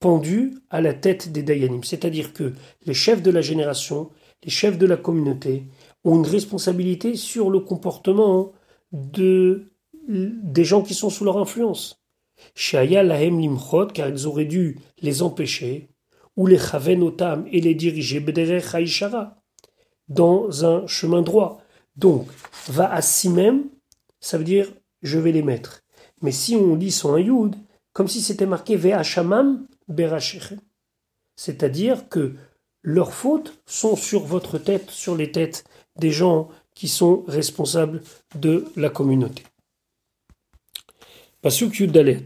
pendus 0.00 0.54
à 0.70 0.80
la 0.80 0.94
tête 0.94 1.32
des 1.32 1.42
Dayanim. 1.42 1.82
C'est-à-dire 1.84 2.32
que 2.32 2.52
les 2.84 2.94
chefs 2.94 3.22
de 3.22 3.30
la 3.30 3.40
génération, 3.40 4.10
les 4.44 4.50
chefs 4.50 4.78
de 4.78 4.86
la 4.86 4.96
communauté, 4.96 5.64
ont 6.04 6.16
une 6.16 6.26
responsabilité 6.26 7.16
sur 7.16 7.50
le 7.50 7.60
comportement 7.60 8.52
de, 8.92 9.72
des 10.08 10.64
gens 10.64 10.82
qui 10.82 10.94
sont 10.94 11.10
sous 11.10 11.24
leur 11.24 11.38
influence. 11.38 12.02
Shaya 12.54 13.02
Lahem 13.02 13.40
Limchot, 13.40 13.88
car 13.88 14.08
ils 14.08 14.26
auraient 14.26 14.44
dû 14.44 14.78
les 15.00 15.22
empêcher, 15.22 15.88
ou 16.36 16.46
les 16.46 16.58
Chaven 16.58 17.02
Otam 17.02 17.46
et 17.50 17.60
les 17.60 17.74
diriger 17.74 18.20
Bederech 18.20 18.74
Haïshara, 18.74 19.42
dans 20.08 20.64
un 20.64 20.86
chemin 20.86 21.22
droit. 21.22 21.62
Donc, 21.96 22.28
va 22.68 22.92
à 22.92 23.00
si 23.00 23.30
ça 24.20 24.38
veut 24.38 24.44
dire 24.44 24.68
je 25.02 25.18
vais 25.18 25.32
les 25.32 25.42
mettre. 25.42 25.82
Mais 26.22 26.32
si 26.32 26.56
on 26.56 26.74
lit 26.74 26.92
son 26.92 27.16
Yud, 27.16 27.56
comme 27.92 28.08
si 28.08 28.20
c'était 28.20 28.46
marqué 28.46 28.76
Ve'ashamam 28.76 29.66
Berashechem. 29.88 30.60
C'est-à-dire 31.36 32.08
que 32.08 32.34
leurs 32.82 33.12
fautes 33.12 33.58
sont 33.66 33.96
sur 33.96 34.24
votre 34.24 34.58
tête, 34.58 34.90
sur 34.90 35.16
les 35.16 35.32
têtes 35.32 35.64
des 35.98 36.10
gens 36.10 36.48
qui 36.74 36.88
sont 36.88 37.24
responsables 37.26 38.02
de 38.34 38.66
la 38.76 38.90
communauté. 38.90 39.42
Pasuk 41.42 41.78
Yudalet. 41.78 42.24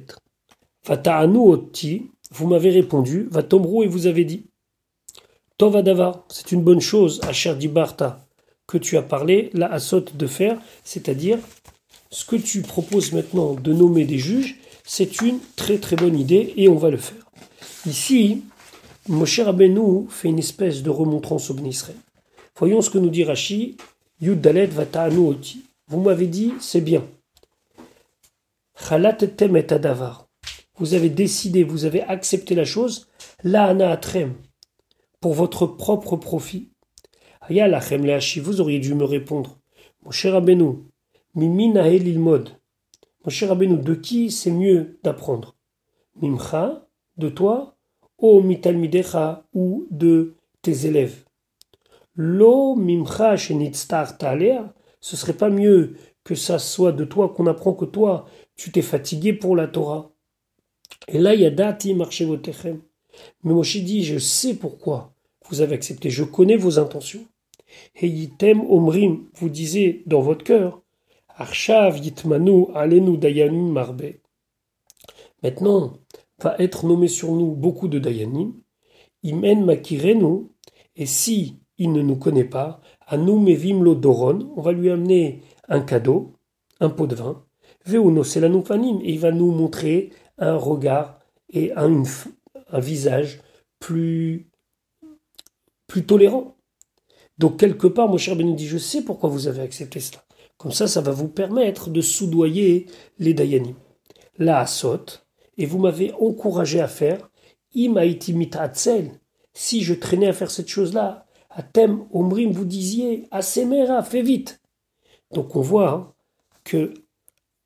Fata'anu 0.84 1.38
oti, 1.38 2.10
vous 2.32 2.46
m'avez 2.46 2.70
répondu, 2.70 3.28
va 3.30 3.42
tombrou 3.42 3.82
et 3.82 3.86
vous 3.86 4.06
avez 4.06 4.24
dit. 4.24 4.46
Tovadava, 5.58 6.24
c'est 6.28 6.52
une 6.52 6.62
bonne 6.62 6.80
chose, 6.80 7.20
Asher 7.28 7.54
Dibarta, 7.54 8.26
que 8.66 8.78
tu 8.78 8.96
as 8.96 9.02
parlé, 9.02 9.50
la 9.52 9.70
asot 9.70 10.00
de 10.14 10.26
faire, 10.26 10.58
c'est-à-dire 10.84 11.38
ce 12.10 12.24
que 12.24 12.36
tu 12.36 12.62
proposes 12.62 13.12
maintenant 13.12 13.54
de 13.54 13.72
nommer 13.72 14.04
des 14.04 14.18
juges, 14.18 14.56
c'est 14.84 15.20
une 15.20 15.38
très 15.56 15.78
très 15.78 15.96
bonne 15.96 16.18
idée 16.18 16.52
et 16.56 16.68
on 16.68 16.76
va 16.76 16.90
le 16.90 16.96
faire. 16.96 17.30
Ici, 17.86 18.42
Moshe 19.08 19.40
Rabbeinu 19.40 20.06
fait 20.08 20.28
une 20.28 20.38
espèce 20.38 20.82
de 20.82 20.90
remontrance 20.90 21.50
au 21.50 21.56
Israël. 21.58 21.96
Voyons 22.56 22.82
ce 22.82 22.90
que 22.90 22.98
nous 22.98 23.10
dit 23.10 23.24
Rashi. 23.24 23.76
Vous 24.20 26.00
m'avez 26.00 26.26
dit, 26.26 26.52
c'est 26.60 26.80
bien. 26.80 27.06
Chalat 28.76 29.14
Tem 29.14 29.56
Adavar. 29.56 30.26
Vous 30.76 30.94
avez 30.94 31.08
décidé, 31.10 31.64
vous 31.64 31.84
avez 31.84 32.02
accepté 32.02 32.54
la 32.54 32.64
chose, 32.64 33.08
la 33.44 33.66
ana 33.66 33.90
atrem, 33.90 34.34
pour 35.20 35.34
votre 35.34 35.66
propre 35.66 36.16
profit. 36.16 36.70
Aya 37.42 37.68
lachem 37.68 38.04
lehashi, 38.04 38.40
vous 38.40 38.60
auriez 38.60 38.78
dû 38.78 38.94
me 38.94 39.04
répondre. 39.04 39.58
Mon 40.04 40.10
cher 40.10 40.32
Rabbeinu, 40.32 40.89
mimin 41.34 41.74
ilmod. 41.86 42.50
Mon 43.24 43.30
cher 43.30 43.48
Rabbeinu, 43.50 43.78
de 43.78 43.94
qui 43.94 44.30
c'est 44.30 44.50
mieux 44.50 44.98
d'apprendre? 45.02 45.56
Mimcha, 46.20 46.86
de 47.16 47.28
toi, 47.28 47.76
o 48.18 48.40
mitalmidecha, 48.40 49.46
ou 49.52 49.86
de 49.90 50.34
tes 50.62 50.86
élèves? 50.86 51.24
Lo 52.14 52.74
mimcha 52.74 53.36
shenitztar 53.36 54.18
talea, 54.18 54.74
ce 55.00 55.16
serait 55.16 55.36
pas 55.36 55.50
mieux 55.50 55.96
que 56.24 56.34
ça 56.34 56.58
soit 56.58 56.92
de 56.92 57.04
toi 57.04 57.30
qu'on 57.30 57.46
apprend 57.46 57.74
que 57.74 57.84
toi, 57.84 58.26
tu 58.56 58.70
t'es 58.72 58.82
fatigué 58.82 59.32
pour 59.32 59.56
la 59.56 59.68
Torah. 59.68 60.12
Et 61.08 61.18
là, 61.18 61.34
il 61.34 61.40
y 61.40 61.46
a 61.46 61.50
dati 61.50 61.96
techem. 62.42 62.82
Mais 63.42 63.52
Moshe 63.52 63.78
dit, 63.78 64.04
je 64.04 64.18
sais 64.18 64.54
pourquoi 64.54 65.14
vous 65.48 65.60
avez 65.60 65.74
accepté, 65.74 66.10
je 66.10 66.24
connais 66.24 66.56
vos 66.56 66.78
intentions. 66.78 67.26
Et 67.96 68.08
yitem 68.08 68.60
omrim, 68.60 69.28
vous 69.34 69.48
disiez 69.48 70.02
dans 70.06 70.20
votre 70.20 70.44
cœur, 70.44 70.79
arshav 71.40 71.96
yitmanu 71.96 72.68
alenu 72.74 73.16
dayanim 73.16 73.72
marbe. 73.72 74.20
Maintenant, 75.42 75.94
va 76.42 76.54
être 76.58 76.86
nommé 76.86 77.08
sur 77.08 77.32
nous 77.32 77.52
beaucoup 77.52 77.88
de 77.88 77.98
dayanim, 77.98 78.52
imen 79.22 79.64
makirenu, 79.64 80.50
et 80.96 81.06
si 81.06 81.56
il 81.78 81.92
ne 81.92 82.02
nous 82.02 82.16
connaît 82.16 82.44
pas, 82.44 82.80
à 83.06 83.16
nous 83.16 83.38
mevim 83.38 83.82
lo 83.82 83.94
doron, 83.94 84.52
on 84.56 84.60
va 84.60 84.72
lui 84.72 84.90
amener 84.90 85.40
un 85.68 85.80
cadeau, 85.80 86.34
un 86.78 86.90
pot 86.90 87.06
de 87.06 87.14
vin, 87.14 87.42
veuno 87.86 88.22
la 88.22 88.76
et 89.02 89.12
il 89.12 89.18
va 89.18 89.32
nous 89.32 89.50
montrer 89.50 90.10
un 90.38 90.56
regard 90.56 91.18
et 91.48 91.72
un, 91.74 92.02
visage 92.72 93.40
plus, 93.78 94.48
plus 95.86 96.04
tolérant. 96.04 96.56
Donc 97.38 97.58
quelque 97.58 97.86
part, 97.86 98.08
mon 98.08 98.18
cher 98.18 98.36
Béni 98.36 98.54
dit, 98.54 98.66
je 98.66 98.78
sais 98.78 99.02
pourquoi 99.02 99.30
vous 99.30 99.48
avez 99.48 99.62
accepté 99.62 100.00
cela. 100.00 100.22
Comme 100.60 100.72
ça, 100.72 100.86
ça 100.86 101.00
va 101.00 101.12
vous 101.12 101.28
permettre 101.28 101.88
de 101.88 102.02
soudoyer 102.02 102.84
les 103.18 103.32
Dayanim. 103.32 103.76
La 104.36 104.66
saute, 104.66 105.26
et 105.56 105.64
vous 105.64 105.78
m'avez 105.78 106.12
encouragé 106.20 106.80
à 106.80 106.86
faire, 106.86 107.30
si 109.54 109.82
je 109.82 109.94
traînais 109.94 110.28
à 110.28 110.34
faire 110.34 110.50
cette 110.50 110.68
chose-là, 110.68 111.24
Thème 111.72 112.04
Omrim, 112.12 112.52
vous 112.52 112.66
disiez, 112.66 113.24
à 113.30 113.40
Semera, 113.40 114.02
fais 114.02 114.20
vite. 114.20 114.60
Donc 115.32 115.56
on 115.56 115.62
voit 115.62 115.90
hein, 115.90 116.12
que 116.64 116.92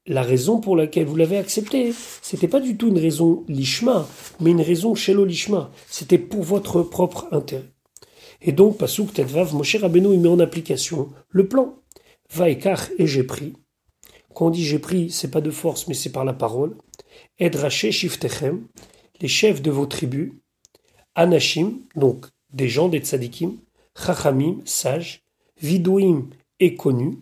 la 0.06 0.22
raison 0.22 0.60
pour 0.60 0.76
laquelle 0.76 1.06
vous 1.06 1.16
l'avez 1.16 1.38
accepté, 1.38 1.92
c'était 2.22 2.46
pas 2.46 2.60
du 2.60 2.76
tout 2.76 2.90
une 2.90 2.98
raison 3.00 3.42
lishma, 3.48 4.06
mais 4.38 4.52
une 4.52 4.60
raison 4.60 4.94
shelo 4.94 5.24
lishma. 5.24 5.72
C'était 5.88 6.18
pour 6.18 6.44
votre 6.44 6.82
propre 6.82 7.26
intérêt. 7.32 7.74
Et 8.40 8.52
donc, 8.52 8.78
Pasuk 8.78 9.12
Tetvav, 9.12 9.52
Moshe 9.52 9.76
Rabbeinu, 9.76 10.12
il 10.12 10.20
met 10.20 10.28
en 10.28 10.38
application 10.38 11.08
le 11.30 11.48
plan. 11.48 11.74
Vaikach 12.32 12.90
et 12.98 13.06
j'ai 13.06 13.24
pris. 13.24 13.54
Quand 14.34 14.46
on 14.46 14.50
dit 14.50 14.64
j'ai 14.64 14.78
pris, 14.78 15.10
c'est 15.10 15.30
pas 15.30 15.40
de 15.40 15.50
force, 15.50 15.86
mais 15.86 15.94
c'est 15.94 16.12
par 16.12 16.24
la 16.24 16.32
parole. 16.32 16.76
Edraché 17.38 17.92
Shiftechem, 17.92 18.66
les 19.20 19.28
chefs 19.28 19.62
de 19.62 19.70
vos 19.70 19.86
tribus. 19.86 20.32
Anashim, 21.14 21.80
donc 21.94 22.26
des 22.52 22.68
gens, 22.68 22.88
des 22.88 22.98
tzadikim. 22.98 23.58
Chachamim, 23.96 24.60
sages. 24.64 25.22
Vidouim, 25.60 26.30
et 26.58 26.74
connus 26.74 27.16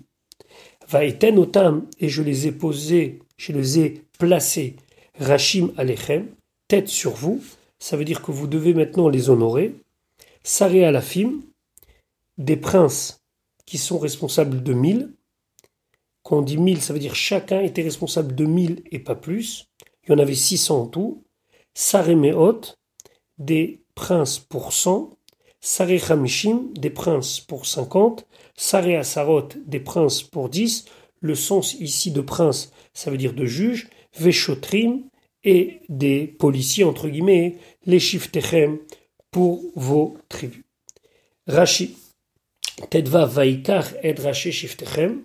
eten 1.01 1.39
otam, 1.39 1.87
et 1.99 2.09
je 2.09 2.23
les 2.23 2.47
ai 2.47 2.53
posés, 2.53 3.21
je 3.37 3.53
les 3.53 3.79
ai 3.79 4.03
placés, 4.19 4.77
rachim 5.19 5.73
alechem, 5.77 6.27
tête 6.69 6.89
sur 6.89 7.13
vous, 7.13 7.43
ça 7.79 7.97
veut 7.97 8.05
dire 8.05 8.23
que 8.23 8.31
vous 8.31 8.47
devez 8.47 8.75
maintenant 8.75 9.09
les 9.09 9.31
honorer. 9.31 9.75
Saré 10.45 10.85
alafim, 10.85 11.41
des 12.37 12.57
princes 12.57 13.22
qui 13.73 13.79
sont 13.79 13.99
responsables 13.99 14.63
de 14.63 14.75
mille. 14.75 15.15
Quand 16.23 16.41
on 16.41 16.43
dit 16.43 16.59
mille, 16.59 16.83
ça 16.83 16.93
veut 16.93 16.99
dire 16.99 17.15
chacun 17.15 17.63
était 17.63 17.81
responsable 17.81 18.35
de 18.35 18.45
mille 18.45 18.83
et 18.91 18.99
pas 18.99 19.15
plus. 19.15 19.71
Il 20.05 20.11
y 20.11 20.13
en 20.13 20.19
avait 20.19 20.35
600 20.35 20.83
en 20.83 20.87
tout. 20.87 21.25
Saré 21.73 22.15
meot, 22.15 22.79
des 23.39 23.83
princes 23.95 24.39
pour 24.39 24.75
100. 24.75 25.17
Saré 25.63 25.99
chamishim, 25.99 26.69
des 26.75 26.91
princes 26.91 27.41
pour 27.41 27.65
50. 27.65 28.27
Saré 28.59 28.95
Asarot, 28.95 29.49
des 29.65 29.81
princes 29.81 30.23
pour 30.23 30.51
dix. 30.51 30.85
Le 31.21 31.35
sens 31.35 31.73
ici 31.73 32.11
de 32.11 32.21
prince, 32.21 32.73
ça 32.93 33.11
veut 33.11 33.17
dire 33.17 33.33
de 33.33 33.47
juge. 33.47 33.89
Veshotrim, 34.19 35.05
et 35.45 35.81
des 35.89 36.27
policiers, 36.27 36.85
entre 36.85 37.09
guillemets, 37.09 37.57
les 37.87 38.01
Shiftechem, 38.01 38.81
pour 39.31 39.63
vos 39.77 40.19
tribus. 40.29 40.63
Rashi, 41.47 41.97
Tedva 42.91 43.27
Vaikar 43.27 43.85
Rashi 44.03 44.53
Shiftechem. 44.53 45.25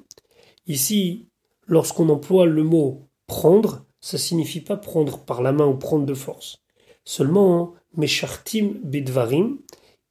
Ici, 0.68 1.30
lorsqu'on 1.66 2.10
emploie 2.10 2.46
le 2.46 2.64
mot 2.64 3.08
prendre, 3.26 3.86
ça 4.02 4.18
signifie 4.18 4.62
pas 4.62 4.78
prendre 4.78 5.20
par 5.20 5.42
la 5.42 5.52
main 5.52 5.66
ou 5.66 5.76
prendre 5.76 6.06
de 6.06 6.14
force. 6.14 6.62
Seulement, 7.04 7.74
Meshartim 7.96 8.74
Bedvarim, 8.84 9.60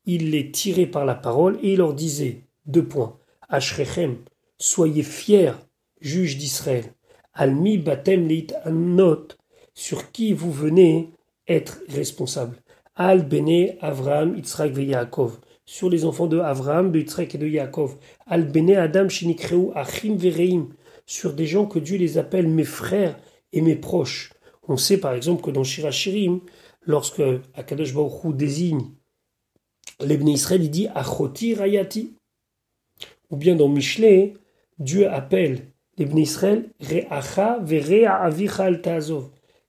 il 0.07 0.31
les 0.31 0.51
tirait 0.51 0.87
par 0.87 1.05
la 1.05 1.15
parole 1.15 1.59
et 1.63 1.73
il 1.73 1.79
leur 1.79 1.93
disait, 1.93 2.45
deux 2.65 2.87
points, 2.87 3.19
Ashrechem, 3.49 4.19
soyez 4.59 5.03
fiers, 5.03 5.53
juges 6.01 6.39
d'Israël, 6.39 6.95
Almi 7.35 7.77
Batem 7.77 8.27
Leit 8.27 8.55
Anot, 8.65 9.29
sur 9.75 10.11
qui 10.11 10.33
vous 10.33 10.53
venez 10.53 11.11
être 11.49 11.81
responsable. 11.89 12.57
Al 12.95 13.29
Bene 13.29 13.77
Avraham, 13.81 14.37
Yitzhak 14.37 14.77
et 14.79 14.85
Yaakov, 14.85 15.39
sur 15.67 15.91
les 15.91 16.05
enfants 16.05 16.29
de 16.29 16.39
Avraham, 16.39 16.93
de 16.93 16.99
et 16.99 17.39
de 17.39 17.47
Yaakov. 17.47 17.97
Al 18.27 18.45
Bene 18.45 18.77
Adam 18.77 19.09
Shinikreu 19.09 19.73
Achim 19.75 20.17
Vereim, 20.17 20.69
sur 21.05 21.35
des 21.35 21.47
gens 21.47 21.67
que 21.67 21.79
Dieu 21.79 21.99
les 21.99 22.19
appelle 22.19 22.49
mes 22.49 22.65
frères 22.65 23.19
et 23.53 23.61
mes 23.61 23.77
proches. 23.77 24.33
On 24.69 24.77
sait 24.77 24.99
par 24.99 25.15
exemple 25.15 25.43
que 25.43 25.51
dans 25.51 25.65
Shirachirim, 25.65 26.41
lorsque 26.83 27.23
Akadosh 27.55 27.95
Baruch 27.95 28.35
désigne 28.37 28.93
l'Ebné 30.01 30.33
Israël, 30.33 30.63
il 30.63 30.71
dit 30.71 30.89
Achoti 30.95 31.55
Rayati. 31.55 32.15
Ou 33.31 33.37
bien 33.37 33.57
dans 33.57 33.69
Michelet, 33.69 34.35
Dieu 34.79 35.11
appelle 35.11 35.73
l'Ebné 35.99 36.23
Israël 36.23 36.71
Re'acha 36.81 37.59
Verea 37.61 38.15
Avicha 38.15 38.65
Al 38.65 38.81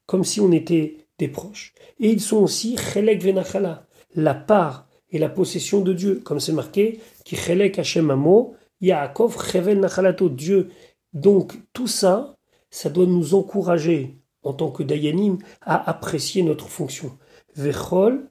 comme 0.05 0.23
si 0.23 0.39
on 0.39 0.51
était 0.51 1.07
des 1.17 1.27
proches. 1.27 1.73
Et 1.99 2.09
ils 2.09 2.21
sont 2.21 2.37
aussi 2.37 2.77
Chelek 2.77 3.23
Venachala, 3.23 3.87
la 4.15 4.35
part 4.35 4.86
et 5.11 5.19
la 5.19 5.29
possession 5.29 5.81
de 5.81 5.93
Dieu, 5.93 6.21
comme 6.23 6.39
c'est 6.39 6.53
marqué, 6.53 6.99
qui 7.23 7.35
Hashem 7.35 8.11
Amo, 8.11 8.55
Yaakov 8.81 9.43
Chevel 9.51 9.79
Nachalato, 9.79 10.29
Dieu. 10.29 10.69
Donc 11.13 11.57
tout 11.73 11.87
ça, 11.87 12.35
ça 12.69 12.89
doit 12.89 13.05
nous 13.05 13.33
encourager 13.33 14.17
en 14.43 14.53
tant 14.53 14.71
que 14.71 14.83
Dayanim 14.83 15.37
à 15.61 15.89
apprécier 15.89 16.43
notre 16.43 16.67
fonction. 16.67 17.17
Vechol, 17.55 18.29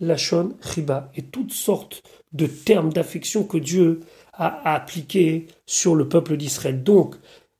Lachon, 0.00 0.54
Chiba, 0.60 1.10
et 1.16 1.22
toutes 1.22 1.52
sortes 1.52 2.02
de 2.32 2.46
termes 2.46 2.92
d'affection 2.92 3.44
que 3.44 3.58
Dieu 3.58 4.00
a 4.32 4.74
appliqués 4.74 5.46
sur 5.66 5.94
le 5.94 6.08
peuple 6.08 6.36
d'Israël. 6.36 6.82
Donc, 6.82 7.16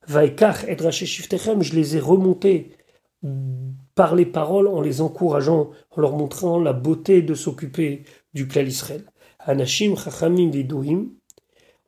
Vaikach 0.07 0.65
et 0.69 0.91
Shiftechem, 0.91 1.63
je 1.63 1.75
les 1.75 1.97
ai 1.97 2.01
remontés 2.01 2.71
par 3.95 4.15
les 4.15 4.27
paroles 4.27 4.69
en 4.69 4.81
les 4.81 5.01
encourageant, 5.01 5.71
en 5.91 6.01
leur 6.01 6.17
montrant 6.17 6.61
la 6.61 6.73
beauté 6.73 7.21
de 7.21 7.35
s'occuper 7.35 8.05
du 8.47 8.61
Israël. 8.67 9.05
Anashim, 9.39 9.97
Chachamim, 9.97 10.51
Vedouim, 10.51 11.11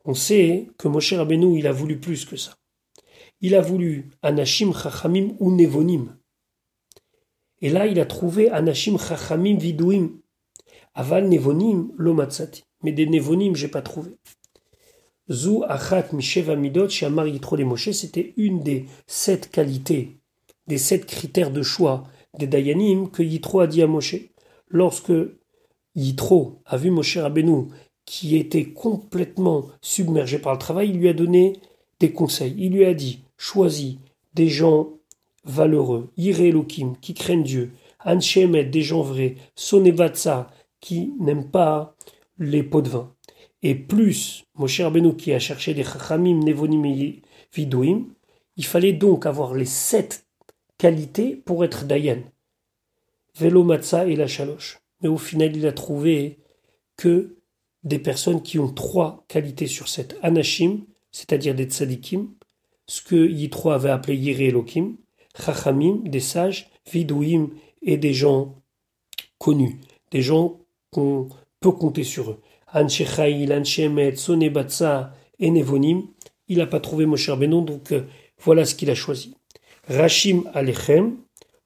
on 0.05 0.13
sait 0.13 0.67
que 0.77 0.87
Moshe 0.87 1.13
Rabbeinu, 1.13 1.59
il 1.59 1.67
a 1.67 1.71
voulu 1.71 1.99
plus 1.99 2.25
que 2.25 2.35
ça. 2.35 2.57
Il 3.41 3.55
a 3.55 3.61
voulu 3.61 4.09
Anashim, 4.21 4.73
Chachamim 4.73 5.35
ou 5.39 5.51
Nevonim. 5.51 6.17
Et 7.61 7.69
là, 7.69 7.85
il 7.87 7.99
a 7.99 8.05
trouvé 8.05 8.49
Anashim, 8.49 8.97
Chachamim, 8.97 9.57
Vidouim. 9.57 10.21
Aval 10.93 11.27
Nevonim, 11.29 11.91
Lomatsati. 11.97 12.63
Mais 12.83 12.91
des 12.91 13.05
Nevonim, 13.05 13.55
j'ai 13.55 13.67
pas 13.67 13.81
trouvé. 13.81 14.11
Zou 15.29 15.63
Achat 15.67 16.07
Misheva 16.13 16.55
Midot, 16.55 16.89
Shamar 16.89 17.27
Yitro 17.27 17.57
Moshe, 17.57 17.91
c'était 17.91 18.33
une 18.37 18.61
des 18.61 18.85
sept 19.07 19.49
qualités 19.51 20.21
des 20.67 20.77
sept 20.77 21.05
critères 21.05 21.51
de 21.51 21.63
choix 21.63 22.03
des 22.37 22.47
Dayanim 22.47 23.09
que 23.09 23.23
Yitro 23.23 23.59
a 23.59 23.67
dit 23.67 23.81
à 23.81 23.87
Moshe. 23.87 24.15
Lorsque 24.69 25.11
Yitro 25.95 26.61
a 26.65 26.77
vu 26.77 26.89
Moshe 26.89 27.17
Rabbeinu 27.17 27.67
qui 28.05 28.35
était 28.35 28.65
complètement 28.65 29.67
submergé 29.81 30.39
par 30.39 30.53
le 30.53 30.59
travail, 30.59 30.89
il 30.89 30.97
lui 30.97 31.09
a 31.09 31.13
donné 31.13 31.53
des 31.99 32.11
conseils. 32.11 32.55
Il 32.57 32.73
lui 32.73 32.85
a 32.85 32.93
dit 32.93 33.23
choisis 33.37 33.97
des 34.33 34.47
gens 34.47 34.89
valeureux, 35.43 36.09
Yiré 36.17 36.49
Elohim, 36.49 36.95
qui 37.01 37.13
craignent 37.13 37.43
Dieu, 37.43 37.71
Anshemet, 38.03 38.65
des 38.65 38.81
gens 38.81 39.01
vrais, 39.01 39.35
Sonevatsa, 39.55 40.49
qui 40.79 41.13
n'aiment 41.19 41.49
pas 41.49 41.95
les 42.37 42.63
pots 42.63 42.81
de 42.81 42.89
vin. 42.89 43.13
Et 43.63 43.75
plus 43.75 44.45
Moshe 44.55 44.81
Rabbeinu 44.81 45.15
qui 45.15 45.33
a 45.33 45.39
cherché 45.39 45.73
des 45.73 45.83
Chachamim, 45.83 46.39
Nevonim 46.43 46.85
et 46.85 47.21
il 48.57 48.65
fallait 48.65 48.93
donc 48.93 49.25
avoir 49.25 49.53
les 49.53 49.65
sept 49.65 50.25
qualité 50.77 51.35
pour 51.35 51.63
être 51.63 51.85
Dayan. 51.85 52.21
Velo 53.37 53.63
Matza 53.63 54.07
et 54.07 54.15
la 54.15 54.27
Chaloche. 54.27 54.80
Mais 55.01 55.09
au 55.09 55.17
final, 55.17 55.55
il 55.55 55.65
a 55.65 55.71
trouvé 55.71 56.39
que 56.97 57.37
des 57.83 57.99
personnes 57.99 58.41
qui 58.41 58.59
ont 58.59 58.71
trois 58.71 59.25
qualités 59.27 59.67
sur 59.67 59.87
sept. 59.87 60.17
Anashim, 60.21 60.85
c'est-à-dire 61.11 61.55
des 61.55 61.65
tzadikim, 61.65 62.29
ce 62.87 63.01
que 63.01 63.27
Yitro 63.27 63.71
avait 63.71 63.89
appelé 63.89 64.15
Yire 64.15 64.41
Elohim, 64.41 64.97
Chachamim, 65.37 66.01
des 66.05 66.19
sages, 66.19 66.69
Vidouim 66.91 67.49
et 67.81 67.97
des 67.97 68.13
gens 68.13 68.61
connus, 69.37 69.79
des 70.11 70.21
gens 70.21 70.59
qu'on 70.91 71.29
peut 71.59 71.71
compter 71.71 72.03
sur 72.03 72.31
eux. 72.31 72.41
Anshechaïl, 72.73 73.51
Anshemet, 73.53 74.15
Sonebatsa 74.15 75.13
et 75.39 75.49
Nevonim, 75.49 76.03
il 76.47 76.57
n'a 76.57 76.67
pas 76.67 76.79
trouvé 76.79 77.05
Moshe 77.05 77.31
Benon, 77.31 77.61
donc 77.61 77.91
euh, 77.91 78.03
voilà 78.39 78.65
ce 78.65 78.75
qu'il 78.75 78.89
a 78.89 78.95
choisi. 78.95 79.35
Rachim 79.87 80.43
Alechem, 80.53 81.17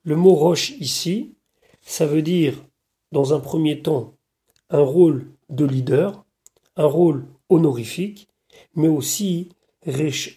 le 0.04 0.16
mot 0.16 0.34
roche 0.34 0.70
ici, 0.78 1.34
ça 1.82 2.06
veut 2.06 2.22
dire, 2.22 2.54
dans 3.12 3.34
un 3.34 3.40
premier 3.40 3.82
temps, 3.82 4.14
un 4.70 4.80
rôle 4.80 5.30
de 5.48 5.64
leader, 5.64 6.24
un 6.76 6.86
rôle 6.86 7.26
honorifique, 7.48 8.28
mais 8.74 8.88
aussi 8.88 9.50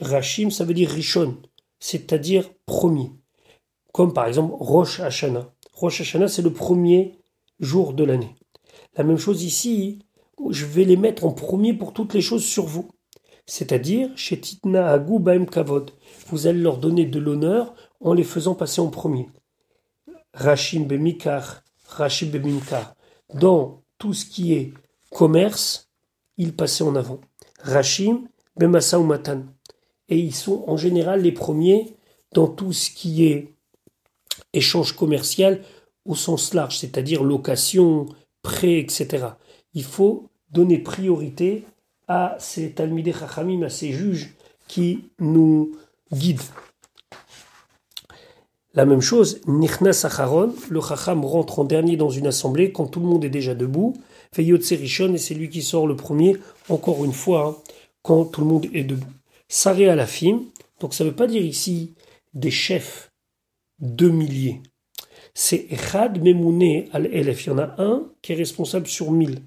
Rachim, 0.02 0.50
ça 0.52 0.64
veut 0.64 0.74
dire 0.74 0.90
Rishon, 0.90 1.38
c'est-à-dire 1.80 2.50
premier. 2.66 3.12
Comme 3.94 4.14
par 4.14 4.28
exemple 4.28 4.54
Rosh 4.60 5.00
Hashanah. 5.00 5.52
Rosh 5.74 6.02
Hashanah, 6.02 6.28
c'est 6.28 6.42
le 6.44 6.54
premier 6.54 7.18
jour 7.60 7.94
de 7.94 8.04
l'année. 8.04 8.36
La 8.96 9.04
même 9.04 9.18
chose 9.18 9.44
ici, 9.44 10.00
je 10.50 10.66
vais 10.66 10.86
les 10.86 10.98
mettre 10.98 11.26
en 11.26 11.32
premier 11.32 11.74
pour 11.74 11.94
toutes 11.94 12.14
les 12.14 12.22
choses 12.22 12.46
sur 12.46 12.66
vous. 12.66 12.90
C'est-à-dire, 13.46 14.12
chez 14.16 14.40
Titna 14.40 14.92
Agou 14.92 15.18
Baem 15.18 15.50
Kavod 15.50 15.92
vous 16.28 16.48
allez 16.48 16.60
leur 16.60 16.78
donner 16.78 17.06
de 17.06 17.20
l'honneur 17.20 17.74
en 18.00 18.14
les 18.14 18.24
faisant 18.24 18.56
passer 18.56 18.82
en 18.82 18.90
premier. 18.90 19.28
Rachim 20.34 20.82
Bemikar, 20.82 21.64
Rachim 21.90 22.28
Bemikar. 22.28 22.96
Dans 23.34 23.84
tout 23.98 24.14
ce 24.14 24.26
qui 24.26 24.54
est 24.54 24.74
commerce, 25.12 25.90
ils 26.38 26.56
passaient 26.56 26.84
en 26.84 26.96
avant. 26.96 27.20
Rachim 27.60 28.24
Bemasa 28.56 29.00
Matan. 29.00 29.44
Et 30.08 30.18
ils 30.18 30.36
sont 30.36 30.64
en 30.68 30.78
général 30.78 31.22
les 31.22 31.32
premiers 31.32 31.96
dans 32.34 32.48
tout 32.48 32.74
ce 32.74 32.90
qui 32.90 33.26
est 33.26 33.54
échange 34.54 34.96
commercial 34.96 35.62
au 36.06 36.16
sens 36.16 36.54
large, 36.54 36.78
c'est-à-dire 36.80 37.24
location, 37.24 38.08
prêt, 38.42 38.80
etc. 38.80 39.28
Il 39.74 39.84
faut 39.84 40.30
donner 40.52 40.80
priorité 40.80 41.66
à 42.08 42.36
ces 42.40 42.72
Talmidei 42.72 43.14
Chachamim, 43.14 43.62
à 43.64 43.70
ces 43.70 43.92
juges 43.92 44.34
qui 44.68 45.10
nous 45.20 45.78
guide. 46.12 46.42
La 48.76 48.86
même 48.86 49.02
chose, 49.02 49.42
Nichna 49.48 49.94
Sacharon, 49.94 50.54
le 50.70 50.80
Chacham 50.80 51.26
rentre 51.26 51.60
en 51.60 51.64
dernier 51.64 51.98
dans 51.98 52.12
une 52.12 52.28
assemblée 52.28 52.72
quand 52.72 52.86
tout 52.86 53.00
le 53.00 53.08
monde 53.08 53.26
est 53.26 53.30
déjà 53.30 53.56
debout. 53.56 53.98
Feyotse 54.32 54.74
Rishon, 54.74 55.14
et 55.16 55.18
c'est 55.18 55.34
lui 55.34 55.50
qui 55.50 55.64
sort 55.64 55.88
le 55.88 55.96
premier, 55.96 56.38
encore 56.70 57.04
une 57.04 57.14
fois, 57.14 57.48
hein, 57.48 57.74
quand 58.04 58.26
tout 58.26 58.42
le 58.42 58.48
monde 58.48 58.68
est 58.74 58.84
debout. 58.84 59.08
Saré 59.48 59.90
à 59.90 59.96
la 59.96 60.06
fim, 60.06 60.44
donc 60.80 60.94
ça 60.94 61.04
ne 61.04 61.10
veut 61.10 61.16
pas 61.16 61.26
dire 61.26 61.42
ici 61.42 61.96
des 62.36 62.52
chefs 62.52 63.12
de 63.80 64.08
milliers. 64.08 64.62
C'est 65.34 65.66
Echad 65.72 66.22
Memouné 66.22 66.90
al 66.92 67.08
Elef. 67.08 67.46
Il 67.46 67.50
y 67.50 67.52
en 67.52 67.58
a 67.58 67.76
un 67.82 68.12
qui 68.22 68.34
est 68.34 68.36
responsable 68.36 68.88
sur 68.88 69.12
mille. 69.12 69.42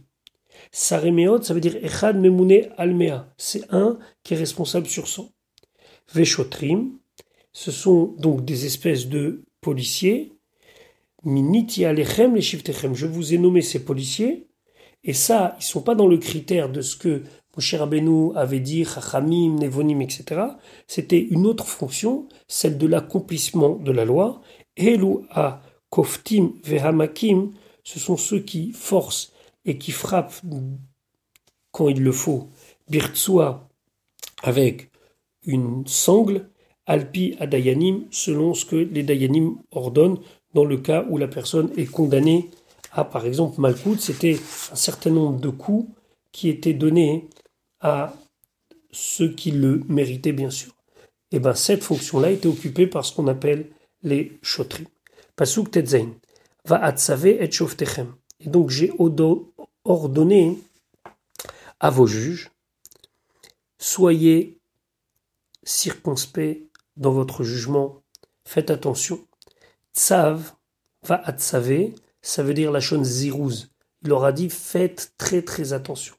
Saremeot, 0.72 1.42
ça 1.42 1.54
veut 1.54 1.61
dire 1.61 1.76
Echad 1.85 2.16
Memouné 2.16 2.70
al 2.76 2.94
Mea. 2.94 3.32
C'est 3.37 3.72
un 3.72 3.98
qui 4.24 4.35
est 4.35 4.38
responsable 4.38 4.87
sur 4.87 5.06
cent. 5.06 5.30
Veshotrim, 6.12 6.98
ce 7.52 7.70
sont 7.70 8.14
donc 8.18 8.44
des 8.44 8.66
espèces 8.66 9.08
de 9.08 9.42
policiers. 9.60 10.32
Miniti 11.24 11.84
alechem 11.84 12.34
les 12.34 12.42
shiftechem. 12.42 12.94
Je 12.94 13.06
vous 13.06 13.34
ai 13.34 13.38
nommé 13.38 13.62
ces 13.62 13.84
policiers. 13.84 14.48
Et 15.04 15.12
ça, 15.12 15.56
ils 15.58 15.64
sont 15.64 15.82
pas 15.82 15.94
dans 15.94 16.06
le 16.06 16.18
critère 16.18 16.70
de 16.70 16.80
ce 16.80 16.96
que 16.96 17.22
Moshe 17.56 17.74
Rabbeinu 17.74 18.34
avait 18.34 18.60
dit, 18.60 18.84
Chachamim, 18.84 19.56
Nevonim, 19.58 20.00
etc. 20.00 20.40
C'était 20.86 21.20
une 21.20 21.46
autre 21.46 21.66
fonction, 21.66 22.28
celle 22.48 22.78
de 22.78 22.86
l'accomplissement 22.86 23.76
de 23.76 23.92
la 23.92 24.04
loi. 24.04 24.40
Elu 24.76 25.26
a 25.30 25.60
koftim 25.90 26.52
vehamakim, 26.64 27.50
ce 27.84 27.98
sont 27.98 28.16
ceux 28.16 28.40
qui 28.40 28.72
forcent 28.72 29.32
et 29.66 29.76
qui 29.76 29.90
frappent 29.90 30.40
quand 31.72 31.88
il 31.88 32.02
le 32.02 32.12
faut. 32.12 32.48
Birtsua 32.88 33.68
avec 34.42 34.90
une 35.44 35.86
sangle, 35.86 36.48
alpi 36.86 37.36
à 37.38 37.46
dayanim, 37.46 38.06
selon 38.10 38.54
ce 38.54 38.64
que 38.64 38.76
les 38.76 39.02
dayanim 39.02 39.56
ordonnent 39.70 40.18
dans 40.54 40.64
le 40.64 40.76
cas 40.78 41.04
où 41.08 41.18
la 41.18 41.28
personne 41.28 41.70
est 41.76 41.86
condamnée 41.86 42.50
à, 42.92 43.04
par 43.04 43.24
exemple, 43.24 43.60
malkout, 43.60 44.00
c'était 44.00 44.38
un 44.70 44.76
certain 44.76 45.10
nombre 45.10 45.40
de 45.40 45.48
coups 45.48 45.88
qui 46.30 46.48
étaient 46.48 46.74
donnés 46.74 47.28
à 47.80 48.14
ceux 48.90 49.32
qui 49.32 49.50
le 49.50 49.82
méritaient, 49.88 50.32
bien 50.32 50.50
sûr. 50.50 50.72
Et 51.30 51.36
eh 51.36 51.38
bien, 51.38 51.54
cette 51.54 51.82
fonction-là 51.82 52.30
était 52.30 52.48
occupée 52.48 52.86
par 52.86 53.06
ce 53.06 53.14
qu'on 53.14 53.26
appelle 53.26 53.70
les 54.02 54.38
chotrim. 54.42 54.86
Pasuk 55.34 55.70
tetzain. 55.70 56.10
Va 56.66 56.84
atzave 56.84 57.26
et 57.26 57.50
shoftechem. 57.50 58.14
Et 58.40 58.50
donc 58.50 58.68
j'ai 58.68 58.92
ordonné 59.84 60.58
à 61.80 61.90
vos 61.90 62.06
juges, 62.06 62.50
soyez 63.78 64.60
circonspects 65.64 66.68
dans 66.96 67.12
votre 67.12 67.44
jugement, 67.44 68.02
faites 68.44 68.70
attention. 68.70 69.26
Tsav 69.94 70.55
va 71.02 71.20
atzave, 71.24 71.92
ça 72.20 72.42
veut 72.42 72.55
dire 72.55 72.72
la 72.72 72.81
chose 72.81 73.07
zirouz. 73.07 73.70
Il 74.02 74.09
leur 74.09 74.24
a 74.24 74.33
dit 74.33 74.48
faites 74.48 75.14
très 75.16 75.42
très 75.42 75.72
attention. 75.72 76.14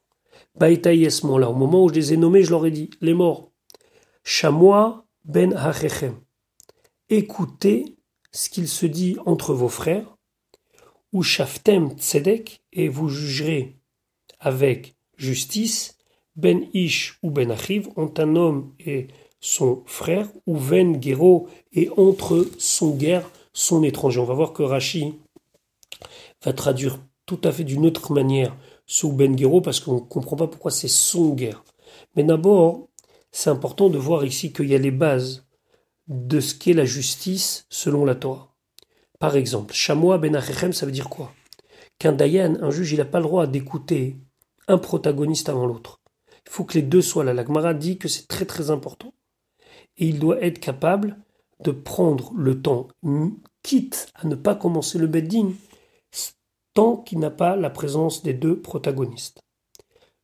Baïtaï 0.56 1.04
là, 1.04 1.50
au 1.50 1.56
moment 1.56 1.84
où 1.84 1.90
je 1.90 1.96
les 1.96 2.14
ai 2.14 2.18
nommés, 2.18 2.44
je 2.44 2.52
leur 2.52 2.66
ai 2.66 2.72
dit 2.72 2.90
les 3.02 3.14
morts. 3.14 3.52
Chamois 4.24 5.06
ben 5.26 5.54
hachechem. 5.54 6.16
Écoutez 7.10 7.98
ce 8.32 8.50
qu'il 8.50 8.68
se 8.68 8.86
dit 8.86 9.18
entre 9.26 9.54
vos 9.54 9.70
frères, 9.70 10.18
ou 11.12 11.24
shaftem 11.24 11.92
tzedek, 11.92 12.64
et 12.72 12.90
vous 12.90 13.10
jugerez 13.10 13.80
avec 14.40 14.96
justice, 15.18 15.98
ben 16.36 16.68
ish 16.74 17.20
ou 17.22 17.30
ben 17.30 17.52
achiv, 17.52 17.90
ont 17.96 18.14
un 18.18 18.36
homme 18.36 18.74
et 18.80 19.08
son 19.44 19.84
frère, 19.86 20.30
ou 20.48 20.56
ven 20.56 20.98
guéro, 20.98 21.50
et 21.74 21.90
entre 21.98 22.48
son 22.58 22.96
guerre, 22.96 23.30
son 23.52 23.84
étranger. 23.84 24.22
On 24.22 24.26
va 24.26 24.34
voir 24.34 24.54
que 24.54 24.64
Rashi 24.64 25.16
va 26.46 26.54
traduire 26.54 26.98
tout 27.26 27.42
à 27.44 27.52
fait 27.52 27.66
d'une 27.66 27.86
autre 27.86 28.14
manière 28.14 28.56
ce 28.86 29.06
ben 29.06 29.36
guéro, 29.36 29.60
parce 29.60 29.82
qu'on 29.82 29.96
ne 29.96 30.00
comprend 30.00 30.38
pas 30.38 30.48
pourquoi 30.48 30.72
c'est 30.72 30.88
son 30.88 31.34
guerre. 31.34 31.66
Mais 32.16 32.24
d'abord, 32.24 32.88
c'est 33.34 33.50
important 33.50 33.90
de 33.90 33.98
voir 33.98 34.24
ici 34.24 34.54
qu'il 34.54 34.70
y 34.70 34.76
a 34.76 34.78
les 34.78 34.92
bases 34.92 35.46
de 36.08 36.40
ce 36.40 36.56
qu'est 36.56 36.72
la 36.72 36.86
justice 36.86 37.66
selon 37.70 38.06
la 38.06 38.16
Torah. 38.16 38.56
Par 39.20 39.36
exemple, 39.36 39.74
Shamoa 39.74 40.20
ben 40.20 40.38
Achechem, 40.38 40.72
ça 40.72 40.86
veut 40.86 40.94
dire 40.94 41.10
quoi? 41.10 41.34
Qu'un 42.00 42.14
Dayan, 42.14 42.56
un 42.62 42.72
juge, 42.72 42.94
il 42.94 43.00
n'a 43.00 43.06
pas 43.06 43.20
le 43.20 43.26
droit 43.26 43.46
d'écouter 43.46 44.16
un 44.70 44.78
protagoniste 44.78 45.50
avant 45.50 45.66
l'autre. 45.66 46.00
Il 46.48 46.52
faut 46.52 46.64
que 46.64 46.76
les 46.76 46.82
deux 46.82 47.02
soient 47.02 47.26
là. 47.26 47.34
La 47.34 47.46
Gemara 47.46 47.74
dit 47.74 47.98
que 47.98 48.08
c'est 48.08 48.28
très 48.30 48.46
très 48.46 48.70
important. 48.70 49.14
Et 49.98 50.08
il 50.08 50.19
doit 50.19 50.41
être 50.41 50.60
capable 50.60 51.17
de 51.63 51.72
prendre 51.72 52.34
le 52.36 52.62
temps, 52.62 52.88
quitte 53.62 54.12
à 54.15 54.28
ne 54.28 54.36
pas 54.36 54.56
commencer 54.56 54.98
le 54.98 55.08
bedding, 55.08 55.56
tant 56.74 56.98
qu'il 56.98 57.19
n'a 57.19 57.30
pas 57.30 57.56
la 57.56 57.69
présence 57.69 58.24
des 58.24 58.34
deux 58.34 58.60
protagonistes. 58.60 59.41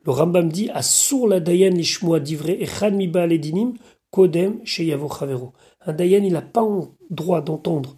Le 0.06 0.12
Rambam 0.12 0.52
dit 0.52 0.70
Asur 0.70 1.28
la 1.28 1.40
Dayan 1.40 1.72
lishmoa 1.72 2.20
divré 2.20 2.58
echad 2.62 2.96
miba 2.96 3.28
dinim 3.28 3.74
kodem 4.12 4.66
sheyavo 4.66 5.10
chavero. 5.10 5.54
Un 5.82 5.94
Dayan, 5.94 6.28
n'a 6.30 6.42
pas 6.42 6.62
le 6.62 6.88
droit 7.10 7.42
d'entendre 7.42 7.98